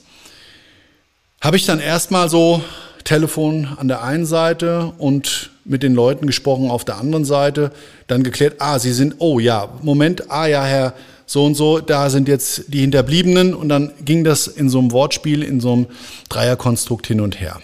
Habe 1.41 1.57
ich 1.57 1.65
dann 1.65 1.79
erstmal 1.79 2.29
so 2.29 2.63
Telefon 3.03 3.67
an 3.77 3.87
der 3.87 4.03
einen 4.03 4.25
Seite 4.25 4.93
und 4.97 5.51
mit 5.63 5.83
den 5.83 5.93
Leuten 5.93 6.27
gesprochen 6.27 6.69
auf 6.69 6.85
der 6.85 6.97
anderen 6.97 7.25
Seite, 7.25 7.71
dann 8.07 8.23
geklärt, 8.23 8.55
ah, 8.59 8.79
sie 8.79 8.93
sind, 8.93 9.15
oh 9.19 9.39
ja, 9.39 9.69
Moment, 9.81 10.29
ah 10.31 10.47
ja, 10.47 10.63
Herr 10.63 10.93
so 11.25 11.43
und 11.43 11.55
so, 11.55 11.79
da 11.79 12.09
sind 12.09 12.27
jetzt 12.27 12.65
die 12.67 12.81
Hinterbliebenen 12.81 13.53
und 13.55 13.69
dann 13.69 13.91
ging 14.03 14.23
das 14.23 14.47
in 14.47 14.69
so 14.69 14.79
einem 14.79 14.91
Wortspiel, 14.91 15.41
in 15.41 15.59
so 15.59 15.73
einem 15.73 15.87
Dreierkonstrukt 16.29 17.07
hin 17.07 17.19
und 17.19 17.39
her. 17.39 17.59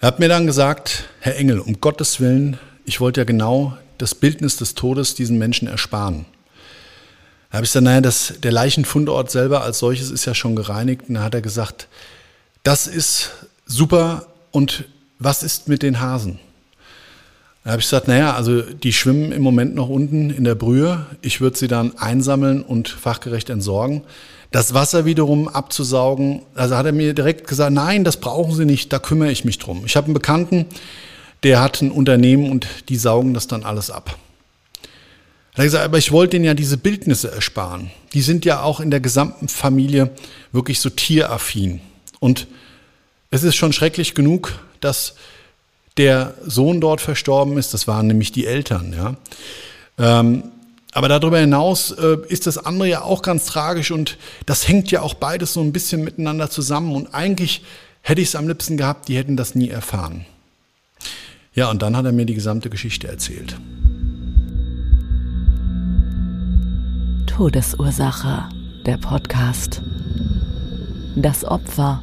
Er 0.00 0.08
hat 0.08 0.18
mir 0.18 0.28
dann 0.28 0.46
gesagt, 0.46 1.04
Herr 1.20 1.36
Engel, 1.36 1.60
um 1.60 1.80
Gottes 1.80 2.20
Willen, 2.20 2.58
ich 2.84 3.00
wollte 3.00 3.20
ja 3.20 3.24
genau 3.24 3.76
das 3.98 4.14
Bildnis 4.14 4.56
des 4.56 4.74
Todes 4.74 5.14
diesen 5.14 5.38
Menschen 5.38 5.68
ersparen. 5.68 6.26
Da 7.50 7.56
habe 7.56 7.64
ich 7.64 7.70
gesagt, 7.70 7.84
naja, 7.84 8.00
das, 8.00 8.34
der 8.42 8.52
Leichenfundort 8.52 9.30
selber 9.30 9.62
als 9.62 9.78
solches 9.78 10.10
ist 10.10 10.24
ja 10.24 10.34
schon 10.34 10.56
gereinigt. 10.56 11.02
Und 11.08 11.14
da 11.14 11.22
hat 11.22 11.34
er 11.34 11.42
gesagt, 11.42 11.88
das 12.62 12.86
ist 12.86 13.30
super 13.66 14.26
und 14.50 14.84
was 15.18 15.42
ist 15.42 15.68
mit 15.68 15.82
den 15.82 16.00
Hasen? 16.00 16.38
Da 17.64 17.72
habe 17.72 17.80
ich 17.80 17.86
gesagt, 17.86 18.06
naja, 18.06 18.34
also 18.34 18.62
die 18.62 18.92
schwimmen 18.92 19.32
im 19.32 19.42
Moment 19.42 19.74
noch 19.74 19.88
unten 19.88 20.30
in 20.30 20.44
der 20.44 20.54
Brühe. 20.54 21.06
Ich 21.20 21.40
würde 21.40 21.58
sie 21.58 21.66
dann 21.66 21.98
einsammeln 21.98 22.62
und 22.62 22.88
fachgerecht 22.88 23.50
entsorgen. 23.50 24.02
Das 24.52 24.72
Wasser 24.72 25.04
wiederum 25.04 25.48
abzusaugen, 25.48 26.42
also 26.54 26.76
hat 26.76 26.86
er 26.86 26.92
mir 26.92 27.12
direkt 27.12 27.48
gesagt, 27.48 27.72
nein, 27.72 28.04
das 28.04 28.18
brauchen 28.18 28.54
Sie 28.54 28.64
nicht, 28.64 28.92
da 28.92 28.98
kümmere 29.00 29.32
ich 29.32 29.44
mich 29.44 29.58
drum. 29.58 29.82
Ich 29.84 29.96
habe 29.96 30.04
einen 30.06 30.14
Bekannten, 30.14 30.66
der 31.42 31.60
hat 31.60 31.82
ein 31.82 31.90
Unternehmen 31.90 32.50
und 32.50 32.66
die 32.88 32.96
saugen 32.96 33.34
das 33.34 33.48
dann 33.48 33.64
alles 33.64 33.90
ab. 33.90 34.16
Er 35.56 35.60
hat 35.60 35.64
gesagt, 35.64 35.84
aber 35.84 35.96
ich 35.96 36.12
wollte 36.12 36.32
denen 36.32 36.44
ja 36.44 36.52
diese 36.52 36.76
Bildnisse 36.76 37.30
ersparen. 37.30 37.90
Die 38.12 38.20
sind 38.20 38.44
ja 38.44 38.62
auch 38.62 38.78
in 38.78 38.90
der 38.90 39.00
gesamten 39.00 39.48
Familie 39.48 40.10
wirklich 40.52 40.80
so 40.80 40.90
tieraffin. 40.90 41.80
Und 42.20 42.46
es 43.30 43.42
ist 43.42 43.56
schon 43.56 43.72
schrecklich 43.72 44.14
genug, 44.14 44.52
dass 44.82 45.14
der 45.96 46.34
Sohn 46.44 46.82
dort 46.82 47.00
verstorben 47.00 47.56
ist. 47.56 47.72
Das 47.72 47.88
waren 47.88 48.06
nämlich 48.06 48.32
die 48.32 48.46
Eltern. 48.46 48.94
Ja. 48.94 49.16
Ähm, 49.98 50.44
aber 50.92 51.08
darüber 51.08 51.38
hinaus 51.38 51.90
äh, 51.90 52.18
ist 52.28 52.46
das 52.46 52.58
andere 52.58 52.88
ja 52.88 53.02
auch 53.02 53.22
ganz 53.22 53.46
tragisch 53.46 53.90
und 53.90 54.18
das 54.44 54.68
hängt 54.68 54.90
ja 54.90 55.00
auch 55.00 55.14
beides 55.14 55.54
so 55.54 55.62
ein 55.62 55.72
bisschen 55.72 56.04
miteinander 56.04 56.50
zusammen. 56.50 56.94
Und 56.94 57.14
eigentlich 57.14 57.62
hätte 58.02 58.20
ich 58.20 58.28
es 58.28 58.36
am 58.36 58.46
liebsten 58.46 58.76
gehabt, 58.76 59.08
die 59.08 59.16
hätten 59.16 59.38
das 59.38 59.54
nie 59.54 59.70
erfahren. 59.70 60.26
Ja, 61.54 61.70
und 61.70 61.80
dann 61.80 61.96
hat 61.96 62.04
er 62.04 62.12
mir 62.12 62.26
die 62.26 62.34
gesamte 62.34 62.68
Geschichte 62.68 63.08
erzählt. 63.08 63.56
Todesursache, 67.36 68.48
der 68.86 68.96
Podcast. 68.96 69.82
Das 71.16 71.44
Opfer 71.44 72.02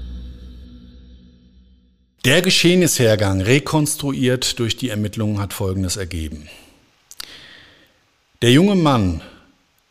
der 2.24 2.44
Geschehnishergang, 2.44 3.42
rekonstruiert 3.42 4.60
durch 4.60 4.78
die 4.78 4.90
Ermittlungen, 4.90 5.40
hat 5.40 5.54
Folgendes 5.54 5.98
ergeben. 5.98 6.48
Der 8.44 8.52
junge 8.52 8.76
Mann, 8.76 9.22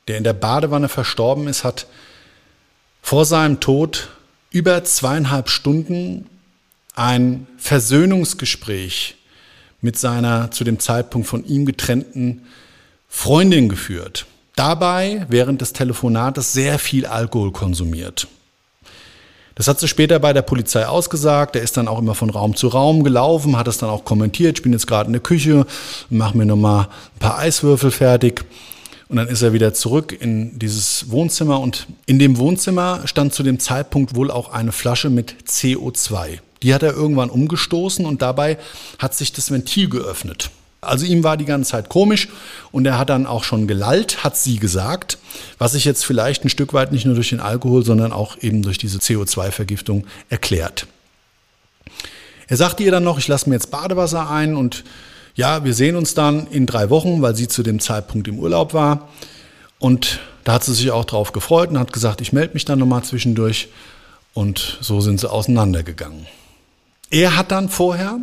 der 0.06 0.16
in 0.16 0.22
der 0.22 0.32
Badewanne 0.32 0.88
verstorben 0.88 1.48
ist, 1.48 1.64
hat 1.64 1.88
vor 3.02 3.24
seinem 3.24 3.58
Tod 3.58 4.10
über 4.52 4.84
zweieinhalb 4.84 5.48
Stunden 5.48 6.26
ein 6.94 7.48
Versöhnungsgespräch 7.58 9.16
mit 9.80 9.98
seiner 9.98 10.52
zu 10.52 10.62
dem 10.62 10.78
Zeitpunkt 10.78 11.26
von 11.26 11.44
ihm 11.44 11.66
getrennten 11.66 12.46
Freundin 13.08 13.68
geführt. 13.68 14.26
Dabei 14.56 15.26
während 15.28 15.60
des 15.60 15.72
Telefonates 15.72 16.52
sehr 16.52 16.78
viel 16.78 17.06
Alkohol 17.06 17.52
konsumiert. 17.52 18.28
Das 19.54 19.68
hat 19.68 19.80
sie 19.80 19.88
später 19.88 20.18
bei 20.18 20.32
der 20.32 20.42
Polizei 20.42 20.86
ausgesagt. 20.86 21.56
Er 21.56 21.62
ist 21.62 21.76
dann 21.76 21.88
auch 21.88 21.98
immer 21.98 22.14
von 22.14 22.30
Raum 22.30 22.56
zu 22.56 22.68
Raum 22.68 23.04
gelaufen, 23.04 23.56
hat 23.56 23.68
es 23.68 23.78
dann 23.78 23.90
auch 23.90 24.04
kommentiert. 24.04 24.58
Ich 24.58 24.62
bin 24.62 24.72
jetzt 24.72 24.86
gerade 24.86 25.08
in 25.08 25.12
der 25.12 25.22
Küche 25.22 25.66
mache 26.08 26.36
mir 26.36 26.46
nochmal 26.46 26.84
ein 26.84 27.18
paar 27.18 27.38
Eiswürfel 27.38 27.90
fertig. 27.90 28.44
Und 29.08 29.16
dann 29.16 29.28
ist 29.28 29.42
er 29.42 29.52
wieder 29.52 29.74
zurück 29.74 30.16
in 30.18 30.58
dieses 30.58 31.10
Wohnzimmer. 31.10 31.60
Und 31.60 31.86
in 32.06 32.18
dem 32.18 32.38
Wohnzimmer 32.38 33.02
stand 33.04 33.34
zu 33.34 33.42
dem 33.42 33.58
Zeitpunkt 33.58 34.14
wohl 34.14 34.30
auch 34.30 34.52
eine 34.52 34.72
Flasche 34.72 35.10
mit 35.10 35.34
CO2. 35.46 36.38
Die 36.62 36.72
hat 36.72 36.82
er 36.82 36.94
irgendwann 36.94 37.28
umgestoßen 37.28 38.06
und 38.06 38.22
dabei 38.22 38.56
hat 38.98 39.14
sich 39.14 39.32
das 39.32 39.50
Ventil 39.50 39.90
geöffnet. 39.90 40.50
Also 40.82 41.06
ihm 41.06 41.22
war 41.22 41.36
die 41.36 41.44
ganze 41.44 41.70
Zeit 41.70 41.88
komisch 41.88 42.28
und 42.72 42.84
er 42.86 42.98
hat 42.98 43.08
dann 43.08 43.24
auch 43.24 43.44
schon 43.44 43.68
gelallt, 43.68 44.24
hat 44.24 44.36
sie 44.36 44.58
gesagt, 44.58 45.16
was 45.56 45.72
sich 45.72 45.84
jetzt 45.84 46.04
vielleicht 46.04 46.44
ein 46.44 46.48
Stück 46.48 46.74
weit 46.74 46.90
nicht 46.90 47.06
nur 47.06 47.14
durch 47.14 47.28
den 47.28 47.38
Alkohol, 47.38 47.84
sondern 47.84 48.12
auch 48.12 48.36
eben 48.40 48.62
durch 48.62 48.78
diese 48.78 48.98
CO2-Vergiftung 48.98 50.04
erklärt. 50.28 50.88
Er 52.48 52.56
sagte 52.56 52.82
ihr 52.82 52.90
dann 52.90 53.04
noch, 53.04 53.18
ich 53.18 53.28
lasse 53.28 53.48
mir 53.48 53.54
jetzt 53.54 53.70
Badewasser 53.70 54.28
ein 54.28 54.56
und 54.56 54.82
ja, 55.36 55.64
wir 55.64 55.72
sehen 55.72 55.94
uns 55.94 56.14
dann 56.14 56.48
in 56.48 56.66
drei 56.66 56.90
Wochen, 56.90 57.22
weil 57.22 57.36
sie 57.36 57.46
zu 57.46 57.62
dem 57.62 57.78
Zeitpunkt 57.78 58.26
im 58.26 58.40
Urlaub 58.40 58.74
war. 58.74 59.08
Und 59.78 60.18
da 60.42 60.54
hat 60.54 60.64
sie 60.64 60.74
sich 60.74 60.90
auch 60.90 61.04
drauf 61.04 61.32
gefreut 61.32 61.70
und 61.70 61.78
hat 61.78 61.92
gesagt, 61.92 62.20
ich 62.20 62.32
melde 62.32 62.54
mich 62.54 62.64
dann 62.64 62.80
nochmal 62.80 63.04
zwischendurch. 63.04 63.68
Und 64.34 64.78
so 64.80 65.00
sind 65.00 65.20
sie 65.20 65.30
auseinandergegangen. 65.30 66.26
Er 67.10 67.36
hat 67.36 67.52
dann 67.52 67.68
vorher 67.68 68.18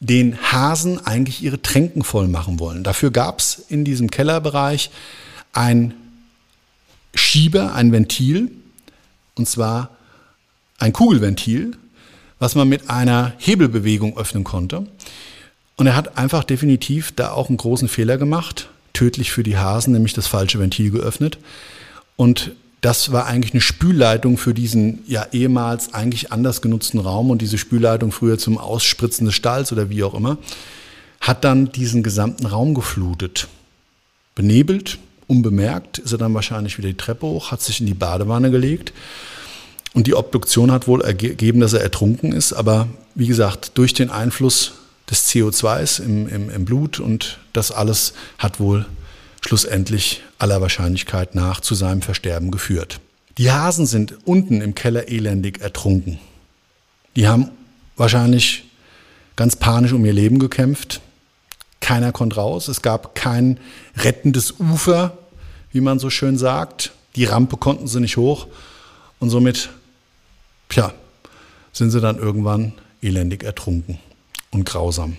den 0.00 0.36
Hasen 0.52 1.04
eigentlich 1.04 1.42
ihre 1.42 1.62
Tränken 1.62 2.02
voll 2.02 2.28
machen 2.28 2.58
wollen. 2.58 2.84
Dafür 2.84 3.10
gab 3.10 3.38
es 3.38 3.64
in 3.68 3.84
diesem 3.84 4.10
Kellerbereich 4.10 4.90
ein 5.52 5.94
Schieber, 7.14 7.74
ein 7.74 7.92
Ventil, 7.92 8.50
und 9.36 9.48
zwar 9.48 9.90
ein 10.78 10.92
Kugelventil, 10.92 11.76
was 12.38 12.54
man 12.54 12.68
mit 12.68 12.90
einer 12.90 13.32
Hebelbewegung 13.38 14.18
öffnen 14.18 14.44
konnte. 14.44 14.86
Und 15.76 15.86
er 15.86 15.96
hat 15.96 16.18
einfach 16.18 16.44
definitiv 16.44 17.12
da 17.12 17.32
auch 17.32 17.48
einen 17.48 17.56
großen 17.56 17.88
Fehler 17.88 18.18
gemacht, 18.18 18.68
tödlich 18.92 19.30
für 19.32 19.42
die 19.42 19.56
Hasen, 19.56 19.92
nämlich 19.92 20.12
das 20.12 20.26
falsche 20.26 20.58
Ventil 20.58 20.90
geöffnet. 20.90 21.38
Und 22.16 22.52
das 22.80 23.10
war 23.12 23.26
eigentlich 23.26 23.52
eine 23.52 23.60
Spülleitung 23.60 24.38
für 24.38 24.54
diesen 24.54 25.02
ja 25.06 25.26
ehemals 25.32 25.94
eigentlich 25.94 26.32
anders 26.32 26.62
genutzten 26.62 27.00
Raum 27.00 27.30
und 27.30 27.42
diese 27.42 27.58
Spülleitung 27.58 28.12
früher 28.12 28.38
zum 28.38 28.58
Ausspritzen 28.58 29.26
des 29.26 29.34
Stalls 29.34 29.72
oder 29.72 29.90
wie 29.90 30.04
auch 30.04 30.14
immer, 30.14 30.38
hat 31.20 31.44
dann 31.44 31.72
diesen 31.72 32.02
gesamten 32.02 32.46
Raum 32.46 32.74
geflutet. 32.74 33.48
Benebelt, 34.34 34.98
unbemerkt, 35.26 35.98
ist 35.98 36.12
er 36.12 36.18
dann 36.18 36.34
wahrscheinlich 36.34 36.78
wieder 36.78 36.88
die 36.88 36.96
Treppe 36.96 37.26
hoch, 37.26 37.50
hat 37.50 37.62
sich 37.62 37.80
in 37.80 37.86
die 37.86 37.94
Badewanne 37.94 38.50
gelegt 38.50 38.92
Und 39.94 40.06
die 40.06 40.14
Obduktion 40.14 40.70
hat 40.70 40.86
wohl 40.86 41.00
ergeben, 41.00 41.60
dass 41.60 41.72
er 41.72 41.80
ertrunken 41.80 42.32
ist, 42.32 42.52
aber 42.52 42.88
wie 43.14 43.26
gesagt, 43.26 43.72
durch 43.78 43.94
den 43.94 44.10
Einfluss 44.10 44.74
des 45.10 45.26
CO2s 45.28 46.02
im, 46.02 46.28
im, 46.28 46.50
im 46.50 46.64
Blut 46.64 47.00
und 47.00 47.38
das 47.52 47.72
alles 47.72 48.12
hat 48.38 48.60
wohl 48.60 48.84
schlussendlich 49.46 50.22
aller 50.38 50.60
Wahrscheinlichkeit 50.60 51.34
nach 51.34 51.60
zu 51.60 51.74
seinem 51.74 52.02
Versterben 52.02 52.50
geführt. 52.50 53.00
Die 53.38 53.50
Hasen 53.50 53.86
sind 53.86 54.26
unten 54.26 54.60
im 54.60 54.74
Keller 54.74 55.08
elendig 55.08 55.60
ertrunken. 55.60 56.18
Die 57.14 57.28
haben 57.28 57.50
wahrscheinlich 57.96 58.64
ganz 59.36 59.56
panisch 59.56 59.92
um 59.92 60.04
ihr 60.04 60.12
Leben 60.12 60.38
gekämpft. 60.38 61.00
Keiner 61.80 62.12
konnte 62.12 62.36
raus. 62.36 62.68
Es 62.68 62.82
gab 62.82 63.14
kein 63.14 63.60
rettendes 63.96 64.58
Ufer, 64.58 65.16
wie 65.70 65.80
man 65.80 65.98
so 65.98 66.10
schön 66.10 66.38
sagt. 66.38 66.92
Die 67.14 67.24
Rampe 67.24 67.56
konnten 67.56 67.86
sie 67.86 68.00
nicht 68.00 68.16
hoch. 68.16 68.46
Und 69.20 69.30
somit, 69.30 69.68
tja, 70.68 70.92
sind 71.72 71.90
sie 71.90 72.00
dann 72.00 72.18
irgendwann 72.18 72.72
elendig 73.02 73.44
ertrunken 73.44 73.98
und 74.50 74.64
grausam. 74.64 75.16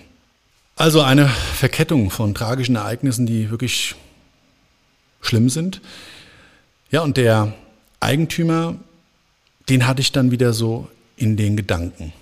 Also 0.76 1.00
eine 1.00 1.28
Verkettung 1.28 2.10
von 2.10 2.34
tragischen 2.34 2.76
Ereignissen, 2.76 3.26
die 3.26 3.50
wirklich 3.50 3.96
schlimm 5.20 5.50
sind. 5.50 5.80
Ja, 6.90 7.02
und 7.02 7.16
der 7.16 7.52
Eigentümer, 8.00 8.76
den 9.68 9.86
hatte 9.86 10.00
ich 10.00 10.12
dann 10.12 10.30
wieder 10.30 10.52
so 10.52 10.88
in 11.16 11.36
den 11.36 11.56
Gedanken. 11.56 12.12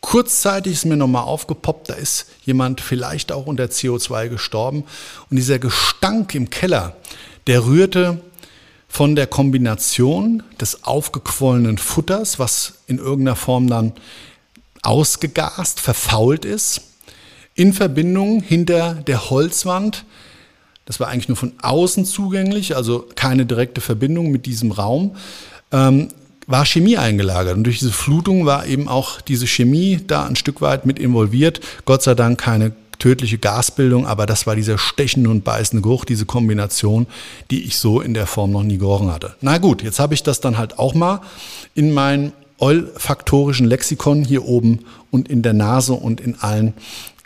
Kurzzeitig 0.00 0.74
ist 0.74 0.84
mir 0.86 0.96
nochmal 0.96 1.24
aufgepoppt, 1.24 1.90
da 1.90 1.94
ist 1.94 2.26
jemand 2.44 2.80
vielleicht 2.80 3.32
auch 3.32 3.46
unter 3.46 3.64
CO2 3.64 4.28
gestorben. 4.28 4.84
Und 5.28 5.36
dieser 5.36 5.58
Gestank 5.58 6.34
im 6.34 6.50
Keller, 6.50 6.96
der 7.46 7.64
rührte 7.64 8.20
von 8.88 9.16
der 9.16 9.26
Kombination 9.26 10.42
des 10.60 10.84
aufgequollenen 10.84 11.78
Futters, 11.78 12.38
was 12.38 12.74
in 12.86 12.98
irgendeiner 12.98 13.36
Form 13.36 13.68
dann 13.68 13.92
ausgegast, 14.82 15.80
verfault 15.80 16.44
ist, 16.44 16.80
in 17.54 17.72
Verbindung 17.72 18.40
hinter 18.40 18.94
der 18.94 19.30
Holzwand. 19.30 20.04
Das 20.88 21.00
war 21.00 21.08
eigentlich 21.08 21.28
nur 21.28 21.36
von 21.36 21.52
außen 21.60 22.06
zugänglich, 22.06 22.74
also 22.74 23.06
keine 23.14 23.44
direkte 23.44 23.82
Verbindung 23.82 24.30
mit 24.30 24.46
diesem 24.46 24.72
Raum. 24.72 25.16
Ähm, 25.70 26.08
war 26.46 26.64
Chemie 26.64 26.96
eingelagert. 26.96 27.58
Und 27.58 27.64
durch 27.64 27.78
diese 27.78 27.92
Flutung 27.92 28.46
war 28.46 28.64
eben 28.66 28.88
auch 28.88 29.20
diese 29.20 29.46
Chemie 29.46 30.00
da 30.06 30.24
ein 30.24 30.34
Stück 30.34 30.62
weit 30.62 30.86
mit 30.86 30.98
involviert. 30.98 31.60
Gott 31.84 32.02
sei 32.02 32.14
Dank 32.14 32.40
keine 32.40 32.72
tödliche 32.98 33.36
Gasbildung, 33.36 34.06
aber 34.06 34.24
das 34.24 34.46
war 34.46 34.56
dieser 34.56 34.78
stechende 34.78 35.28
und 35.28 35.44
beißende 35.44 35.82
Geruch, 35.82 36.06
diese 36.06 36.24
Kombination, 36.24 37.06
die 37.50 37.64
ich 37.64 37.76
so 37.76 38.00
in 38.00 38.14
der 38.14 38.26
Form 38.26 38.52
noch 38.52 38.62
nie 38.62 38.78
gerochen 38.78 39.12
hatte. 39.12 39.34
Na 39.42 39.58
gut, 39.58 39.82
jetzt 39.82 40.00
habe 40.00 40.14
ich 40.14 40.22
das 40.22 40.40
dann 40.40 40.56
halt 40.56 40.78
auch 40.78 40.94
mal 40.94 41.20
in 41.74 41.92
meinem 41.92 42.32
olfaktorischen 42.56 43.66
Lexikon 43.66 44.24
hier 44.24 44.46
oben 44.46 44.86
und 45.10 45.28
in 45.28 45.42
der 45.42 45.52
Nase 45.52 45.92
und 45.92 46.18
in 46.22 46.40
allen 46.40 46.72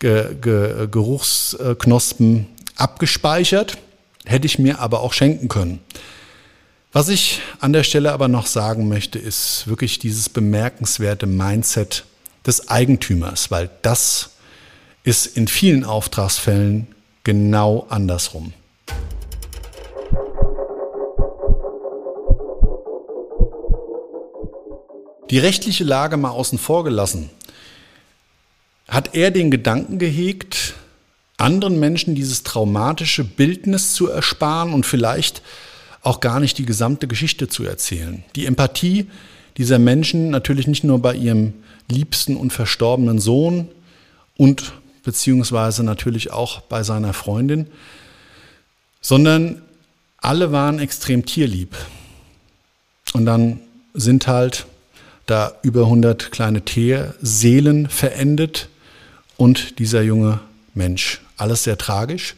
Ge 0.00 0.34
Ge 0.40 0.88
Geruchsknospen 0.90 2.48
abgespeichert. 2.82 3.78
Hätte 4.24 4.46
ich 4.46 4.58
mir 4.58 4.80
aber 4.80 5.00
auch 5.00 5.12
schenken 5.12 5.48
können. 5.48 5.80
Was 6.92 7.08
ich 7.08 7.40
an 7.60 7.72
der 7.72 7.84
Stelle 7.84 8.12
aber 8.12 8.28
noch 8.28 8.46
sagen 8.46 8.88
möchte, 8.88 9.18
ist 9.18 9.66
wirklich 9.66 9.98
dieses 9.98 10.28
bemerkenswerte 10.28 11.26
Mindset 11.26 12.04
des 12.46 12.68
Eigentümers, 12.68 13.50
weil 13.50 13.70
das 13.82 14.30
ist 15.04 15.26
in 15.26 15.48
vielen 15.48 15.84
Auftragsfällen 15.84 16.86
genau 17.24 17.86
andersrum. 17.88 18.52
Die 25.30 25.38
rechtliche 25.38 25.84
Lage 25.84 26.18
mal 26.18 26.30
außen 26.30 26.58
vor 26.58 26.84
gelassen, 26.84 27.30
hat 28.86 29.14
er 29.14 29.30
den 29.30 29.50
Gedanken 29.50 29.98
gehegt, 29.98 30.74
anderen 31.42 31.78
Menschen 31.78 32.14
dieses 32.14 32.42
traumatische 32.42 33.24
Bildnis 33.24 33.92
zu 33.92 34.08
ersparen 34.08 34.72
und 34.72 34.86
vielleicht 34.86 35.42
auch 36.02 36.20
gar 36.20 36.40
nicht 36.40 36.58
die 36.58 36.66
gesamte 36.66 37.06
Geschichte 37.06 37.48
zu 37.48 37.64
erzählen. 37.64 38.24
Die 38.34 38.46
Empathie 38.46 39.06
dieser 39.56 39.78
Menschen 39.78 40.30
natürlich 40.30 40.66
nicht 40.66 40.84
nur 40.84 41.00
bei 41.00 41.14
ihrem 41.14 41.52
liebsten 41.90 42.36
und 42.36 42.52
verstorbenen 42.52 43.18
Sohn 43.18 43.68
und 44.36 44.72
beziehungsweise 45.04 45.84
natürlich 45.84 46.30
auch 46.30 46.60
bei 46.60 46.82
seiner 46.82 47.12
Freundin, 47.12 47.66
sondern 49.00 49.62
alle 50.18 50.52
waren 50.52 50.78
extrem 50.78 51.26
tierlieb. 51.26 51.76
Und 53.12 53.26
dann 53.26 53.60
sind 53.94 54.26
halt 54.26 54.66
da 55.26 55.52
über 55.62 55.82
100 55.82 56.32
kleine 56.32 56.62
Tierseelen 56.62 57.88
verendet 57.88 58.68
und 59.36 59.78
dieser 59.78 60.02
junge 60.02 60.40
Mensch. 60.74 61.20
Alles 61.42 61.64
sehr 61.64 61.76
tragisch. 61.76 62.36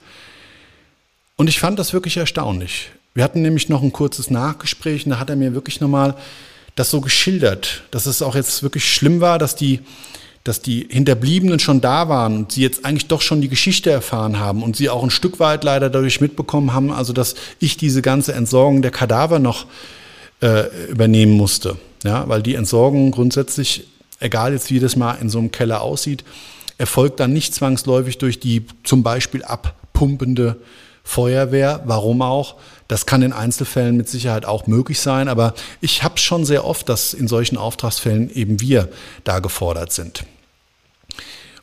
Und 1.36 1.48
ich 1.48 1.58
fand 1.60 1.78
das 1.78 1.92
wirklich 1.92 2.16
erstaunlich. 2.16 2.88
Wir 3.12 3.22
hatten 3.22 3.42
nämlich 3.42 3.68
noch 3.68 3.82
ein 3.82 3.92
kurzes 3.92 4.30
Nachgespräch 4.30 5.04
und 5.04 5.10
da 5.10 5.18
hat 5.18 5.28
er 5.28 5.36
mir 5.36 5.52
wirklich 5.52 5.82
nochmal 5.82 6.16
das 6.74 6.90
so 6.90 7.02
geschildert, 7.02 7.82
dass 7.90 8.06
es 8.06 8.22
auch 8.22 8.34
jetzt 8.34 8.62
wirklich 8.62 8.90
schlimm 8.90 9.20
war, 9.20 9.38
dass 9.38 9.56
die, 9.56 9.80
dass 10.42 10.62
die 10.62 10.86
Hinterbliebenen 10.90 11.58
schon 11.58 11.82
da 11.82 12.08
waren 12.08 12.38
und 12.38 12.52
sie 12.52 12.62
jetzt 12.62 12.86
eigentlich 12.86 13.06
doch 13.06 13.20
schon 13.20 13.42
die 13.42 13.50
Geschichte 13.50 13.90
erfahren 13.90 14.38
haben 14.38 14.62
und 14.62 14.74
sie 14.74 14.88
auch 14.88 15.04
ein 15.04 15.10
Stück 15.10 15.38
weit 15.38 15.64
leider 15.64 15.90
dadurch 15.90 16.22
mitbekommen 16.22 16.72
haben, 16.72 16.90
also 16.90 17.12
dass 17.12 17.34
ich 17.60 17.76
diese 17.76 18.00
ganze 18.00 18.32
Entsorgung 18.32 18.80
der 18.80 18.90
Kadaver 18.90 19.38
noch 19.38 19.66
äh, 20.40 20.88
übernehmen 20.88 21.32
musste. 21.32 21.76
Ja, 22.04 22.26
weil 22.26 22.42
die 22.42 22.54
Entsorgung 22.54 23.10
grundsätzlich, 23.10 23.86
egal 24.18 24.54
jetzt 24.54 24.70
wie 24.70 24.80
das 24.80 24.96
mal 24.96 25.12
in 25.20 25.28
so 25.28 25.38
einem 25.38 25.52
Keller 25.52 25.82
aussieht, 25.82 26.24
erfolgt 26.78 27.20
dann 27.20 27.32
nicht 27.32 27.54
zwangsläufig 27.54 28.18
durch 28.18 28.40
die 28.40 28.66
zum 28.82 29.02
Beispiel 29.02 29.44
abpumpende 29.44 30.60
Feuerwehr. 31.04 31.82
Warum 31.84 32.22
auch? 32.22 32.56
Das 32.88 33.06
kann 33.06 33.22
in 33.22 33.32
Einzelfällen 33.32 33.96
mit 33.96 34.08
Sicherheit 34.08 34.46
auch 34.46 34.66
möglich 34.66 35.00
sein, 35.00 35.28
aber 35.28 35.54
ich 35.80 36.02
habe 36.02 36.18
schon 36.18 36.44
sehr 36.44 36.64
oft, 36.64 36.88
dass 36.88 37.14
in 37.14 37.28
solchen 37.28 37.56
Auftragsfällen 37.56 38.30
eben 38.34 38.60
wir 38.60 38.88
da 39.22 39.38
gefordert 39.38 39.92
sind. 39.92 40.24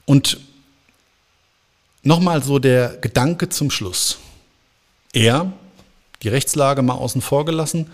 Und 0.05 0.39
nochmal 2.03 2.43
so 2.43 2.59
der 2.59 2.97
Gedanke 2.97 3.49
zum 3.49 3.71
Schluss. 3.71 4.19
Er, 5.13 5.51
die 6.21 6.29
Rechtslage 6.29 6.81
mal 6.81 6.93
außen 6.93 7.21
vor 7.21 7.45
gelassen, 7.45 7.91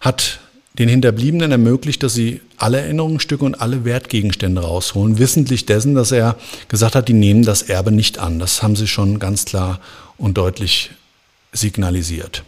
hat 0.00 0.40
den 0.78 0.88
Hinterbliebenen 0.88 1.52
ermöglicht, 1.52 2.02
dass 2.02 2.14
sie 2.14 2.40
alle 2.58 2.80
Erinnerungsstücke 2.80 3.44
und 3.44 3.60
alle 3.60 3.84
Wertgegenstände 3.84 4.60
rausholen, 4.60 5.18
wissentlich 5.18 5.66
dessen, 5.66 5.94
dass 5.94 6.12
er 6.12 6.36
gesagt 6.68 6.94
hat, 6.94 7.08
die 7.08 7.14
nehmen 7.14 7.44
das 7.44 7.62
Erbe 7.62 7.92
nicht 7.92 8.18
an. 8.18 8.38
Das 8.38 8.62
haben 8.62 8.76
sie 8.76 8.86
schon 8.86 9.18
ganz 9.18 9.46
klar 9.46 9.80
und 10.18 10.36
deutlich 10.36 10.90
signalisiert. 11.52 12.42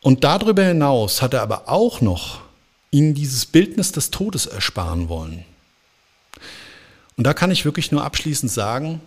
Und 0.00 0.24
darüber 0.24 0.64
hinaus 0.64 1.22
hat 1.22 1.34
er 1.34 1.42
aber 1.42 1.68
auch 1.68 2.00
noch 2.00 2.40
ihnen 2.90 3.14
dieses 3.14 3.46
Bildnis 3.46 3.92
des 3.92 4.10
Todes 4.10 4.46
ersparen 4.46 5.08
wollen. 5.08 5.44
Und 7.16 7.24
da 7.26 7.32
kann 7.32 7.50
ich 7.50 7.64
wirklich 7.64 7.92
nur 7.92 8.04
abschließend 8.04 8.50
sagen, 8.50 9.00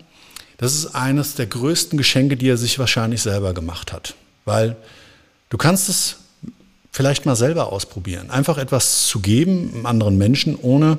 das 0.58 0.74
ist 0.74 0.96
eines 0.96 1.36
der 1.36 1.46
größten 1.46 1.98
Geschenke, 1.98 2.36
die 2.36 2.50
er 2.50 2.58
sich 2.58 2.80
wahrscheinlich 2.80 3.22
selber 3.22 3.54
gemacht 3.54 3.92
hat. 3.94 4.16
Weil 4.46 4.76
du 5.50 5.58
kannst 5.58 5.88
es 5.90 6.18
vielleicht 6.92 7.26
mal 7.26 7.36
selber 7.36 7.72
ausprobieren. 7.72 8.30
Einfach 8.30 8.58
etwas 8.58 9.08
zu 9.08 9.20
geben 9.20 9.86
anderen 9.86 10.18
Menschen, 10.18 10.56
ohne 10.56 10.98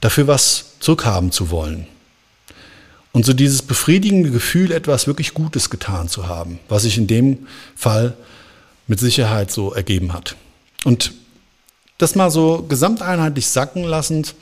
dafür 0.00 0.26
was 0.26 0.78
zurückhaben 0.80 1.32
zu 1.32 1.50
wollen. 1.50 1.86
Und 3.12 3.24
so 3.24 3.32
dieses 3.32 3.62
befriedigende 3.62 4.30
Gefühl, 4.30 4.70
etwas 4.70 5.06
wirklich 5.06 5.34
Gutes 5.34 5.70
getan 5.70 6.08
zu 6.08 6.28
haben, 6.28 6.60
was 6.68 6.82
sich 6.82 6.98
in 6.98 7.06
dem 7.06 7.46
Fall 7.74 8.16
mit 8.86 9.00
Sicherheit 9.00 9.50
so 9.50 9.72
ergeben 9.72 10.12
hat. 10.12 10.36
Und 10.84 11.12
das 11.98 12.14
mal 12.14 12.30
so 12.30 12.64
gesamteinheitlich 12.68 13.48
sacken 13.48 13.84
lassend, 13.84 14.34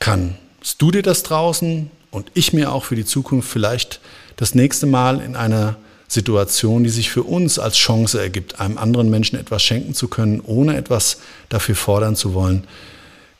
kannst 0.00 0.36
du 0.78 0.90
dir 0.90 1.02
das 1.02 1.22
draußen 1.22 1.90
und 2.10 2.30
ich 2.34 2.52
mir 2.52 2.72
auch 2.72 2.84
für 2.84 2.96
die 2.96 3.04
Zukunft 3.04 3.48
vielleicht 3.48 4.00
das 4.36 4.54
nächste 4.54 4.86
Mal 4.86 5.20
in 5.20 5.36
einer 5.36 5.76
Situation, 6.08 6.84
die 6.84 6.90
sich 6.90 7.10
für 7.10 7.22
uns 7.22 7.58
als 7.58 7.76
Chance 7.76 8.20
ergibt, 8.20 8.60
einem 8.60 8.78
anderen 8.78 9.10
Menschen 9.10 9.38
etwas 9.38 9.62
schenken 9.62 9.94
zu 9.94 10.08
können, 10.08 10.40
ohne 10.40 10.76
etwas 10.76 11.18
dafür 11.50 11.76
fordern 11.76 12.16
zu 12.16 12.32
wollen, 12.32 12.64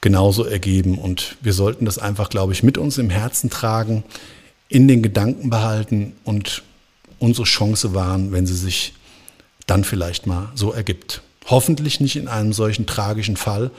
genauso 0.03 0.45
ergeben. 0.45 0.99
Und 0.99 1.37
wir 1.41 1.55
sollten 1.55 1.87
das 1.87 1.99
einfach, 1.99 2.29
glaube 2.29 2.53
ich, 2.53 2.63
mit 2.63 2.77
uns 2.77 2.99
im 2.99 3.09
Herzen 3.09 3.49
tragen, 3.49 4.05
in 4.69 4.87
den 4.87 5.03
Gedanken 5.03 5.49
behalten 5.49 6.13
und 6.25 6.63
unsere 7.19 7.47
Chance 7.47 7.95
wahren, 7.95 8.33
wenn 8.33 8.47
sie 8.47 8.55
sich 8.55 8.93
dann 9.67 9.83
vielleicht 9.83 10.27
mal 10.27 10.51
so 10.55 10.73
ergibt. 10.73 11.23
Hoffentlich 11.47 12.01
nicht 12.01 12.17
in 12.17 12.29
einem 12.29 12.53
solchen 12.53 12.85
tragischen 12.85 13.39
Fall, 13.39 13.71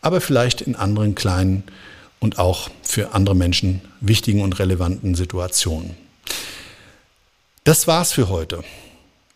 aber 0.00 0.20
vielleicht 0.20 0.60
in 0.60 0.74
anderen 0.74 1.14
kleinen 1.14 1.62
und 2.18 2.40
auch 2.40 2.70
für 2.82 3.14
andere 3.14 3.36
Menschen 3.36 3.82
wichtigen 4.00 4.42
und 4.42 4.58
relevanten 4.58 5.14
Situationen. 5.14 5.96
Das 7.64 7.86
war's 7.86 8.10
für 8.10 8.28
heute. 8.28 8.64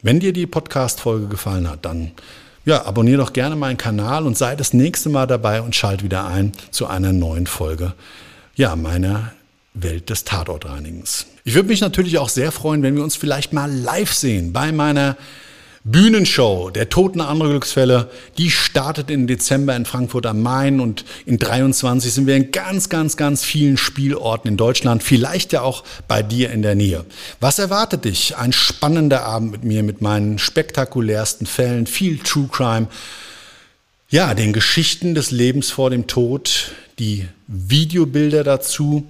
Wenn 0.03 0.19
dir 0.19 0.33
die 0.33 0.49
Podcast-Folge 0.49 1.29
gefallen 1.29 1.71
hat, 1.71 1.85
dann 1.85 2.11
ja, 2.65 2.85
abonniere 2.85 3.19
doch 3.19 3.33
gerne 3.33 3.55
meinen 3.55 3.77
Kanal 3.77 4.27
und 4.27 4.37
sei 4.37 4.57
das 4.57 4.73
nächste 4.73 5.11
Mal 5.11 5.27
dabei 5.27 5.63
und 5.63 5.77
schalt 5.77 6.03
wieder 6.03 6.27
ein 6.27 6.51
zu 6.73 6.89
einer 6.89 7.13
neuen 7.13 7.47
Folge 7.47 7.95
ja, 8.57 8.75
meiner 8.75 9.33
Welt 9.75 10.11
des 10.11 10.25
Tatortreinigens. 10.25 11.27
Ich 11.45 11.55
würde 11.55 11.69
mich 11.69 11.81
natürlich 11.81 12.19
auch 12.19 12.29
sehr 12.29 12.51
freuen, 12.51 12.83
wenn 12.83 12.97
wir 12.97 13.05
uns 13.05 13.15
vielleicht 13.15 13.53
mal 13.53 13.71
live 13.71 14.13
sehen 14.13 14.53
bei 14.53 14.73
meiner 14.73 15.17
Bühnenshow 15.89 16.71
der 16.71 16.89
Toten 16.89 17.21
andere 17.21 17.51
Glücksfälle, 17.51 18.11
die 18.39 18.51
startet 18.51 19.09
im 19.09 19.29
Dezember 19.29 19.77
in 19.77 19.85
Frankfurt 19.85 20.27
am 20.27 20.43
Main 20.43 20.81
und 20.81 21.05
in 21.27 21.39
23 21.39 22.13
sind 22.13 22.27
wir 22.27 22.35
in 22.35 22.51
ganz, 22.51 22.89
ganz, 22.89 23.17
ganz 23.17 23.45
vielen 23.45 23.77
Spielorten 23.77 24.49
in 24.49 24.57
Deutschland, 24.57 25.05
vielleicht 25.05 25.53
ja 25.53 25.63
auch 25.63 25.85
bei 26.09 26.25
dir 26.25 26.51
in 26.51 26.63
der 26.63 26.75
Nähe. 26.75 27.05
Was 27.39 27.61
erwartet 27.61 28.05
dich? 28.05 28.37
Ein 28.37 28.53
spannender 28.53 29.23
Abend 29.23 29.53
mit 29.53 29.63
mir, 29.63 29.85
mit 29.85 30.01
meinen 30.01 30.41
spektakulärsten 30.41 31.47
Fällen, 31.47 31.87
viel 31.87 32.19
True 32.19 32.49
Crime, 32.51 32.89
ja, 34.11 34.35
den 34.35 34.53
Geschichten 34.53 35.15
des 35.15 35.31
Lebens 35.31 35.71
vor 35.71 35.91
dem 35.91 36.09
Tod, 36.09 36.73
die 36.99 37.29
Videobilder 37.47 38.43
dazu 38.43 39.07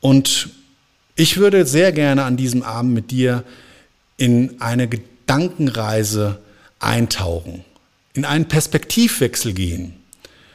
und 0.00 0.48
ich 1.14 1.36
würde 1.36 1.66
sehr 1.66 1.92
gerne 1.92 2.24
an 2.24 2.36
diesem 2.36 2.64
Abend 2.64 2.94
mit 2.94 3.12
dir 3.12 3.44
in 4.16 4.60
eine 4.60 4.88
Gedankenreise 5.30 6.38
eintauchen, 6.80 7.64
in 8.14 8.24
einen 8.24 8.48
Perspektivwechsel 8.48 9.52
gehen, 9.52 9.94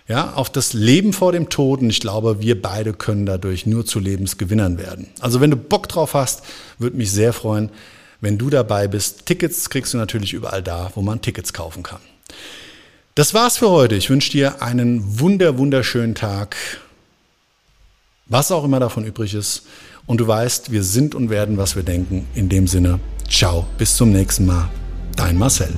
ja, 0.06 0.34
auf 0.34 0.50
das 0.50 0.74
Leben 0.74 1.14
vor 1.14 1.32
dem 1.32 1.48
Tod. 1.48 1.80
Und 1.80 1.90
ich 1.90 2.02
glaube, 2.02 2.42
wir 2.42 2.62
beide 2.62 2.92
können 2.92 3.26
dadurch 3.26 3.66
nur 3.66 3.86
zu 3.86 4.00
Lebensgewinnern 4.00 4.78
werden. 4.78 5.08
Also 5.22 5.40
wenn 5.40 5.50
du 5.50 5.56
Bock 5.56 5.88
drauf 5.88 6.14
hast, 6.14 6.44
würde 6.78 6.98
mich 6.98 7.10
sehr 7.10 7.32
freuen, 7.32 7.70
wenn 8.20 8.38
du 8.38 8.50
dabei 8.50 8.90
bist. 8.90 9.26
Tickets 9.26 9.70
kriegst 9.70 9.94
du 9.94 9.98
natürlich 9.98 10.34
überall 10.34 10.62
da, 10.62 10.92
wo 10.96 11.02
man 11.02 11.22
Tickets 11.22 11.54
kaufen 11.54 11.82
kann. 11.82 12.02
Das 13.16 13.34
war's 13.34 13.56
für 13.56 13.70
heute. 13.70 13.96
Ich 13.96 14.10
wünsche 14.10 14.32
dir 14.32 14.62
einen 14.62 15.22
wunder, 15.22 15.58
wunderschönen 15.58 16.16
Tag. 16.16 16.58
Was 18.28 18.52
auch 18.52 18.64
immer 18.64 18.80
davon 18.80 19.06
übrig 19.06 19.36
ist. 19.36 19.68
Und 20.08 20.20
du 20.20 20.28
weißt, 20.28 20.72
wir 20.72 20.82
sind 20.82 21.14
und 21.14 21.30
werden, 21.30 21.58
was 21.58 21.76
wir 21.76 21.84
denken. 21.84 22.28
In 22.34 22.50
dem 22.50 22.66
Sinne, 22.66 23.00
ciao, 23.30 23.68
bis 23.78 23.96
zum 23.96 24.12
nächsten 24.12 24.48
Mal. 24.48 24.68
Dein 25.16 25.38
Marcel. 25.38 25.72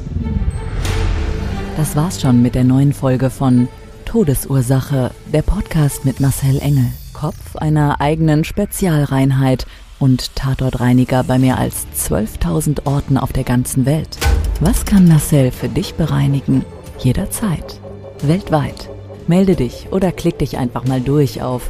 Das 1.76 1.98
war's 1.98 2.22
schon 2.22 2.41
mit 2.41 2.56
der 2.56 2.64
neuen 2.64 2.93
Folge 2.93 3.30
von 3.30 3.68
Todesursache, 4.06 5.12
der 5.34 5.41
Podcast 5.41 6.06
mit 6.06 6.22
Marcel 6.22 6.60
Engel. 6.60 6.86
Kopf 7.12 7.58
einer 7.58 8.00
eigenen 8.00 8.45
Spezialreinheit 8.45 9.68
und 10.00 10.34
Tatortreiniger 10.38 11.26
bei 11.26 11.39
mehr 11.39 11.58
als 11.58 11.86
12.000 11.98 12.86
Orten 12.86 13.18
auf 13.18 13.34
der 13.34 13.43
ganzen 13.43 13.86
Welt. 13.86 14.18
Was 14.62 14.86
kann 14.86 15.06
Marcel 15.06 15.52
für 15.52 15.68
dich 15.68 15.95
bereinigen? 15.95 16.64
Jederzeit. 17.00 17.82
Weltweit. 18.22 18.89
Melde 19.28 19.58
dich 19.58 19.89
oder 19.91 20.14
klick 20.14 20.39
dich 20.39 20.58
einfach 20.58 20.86
mal 20.86 21.02
durch 21.02 21.41
auf 21.41 21.70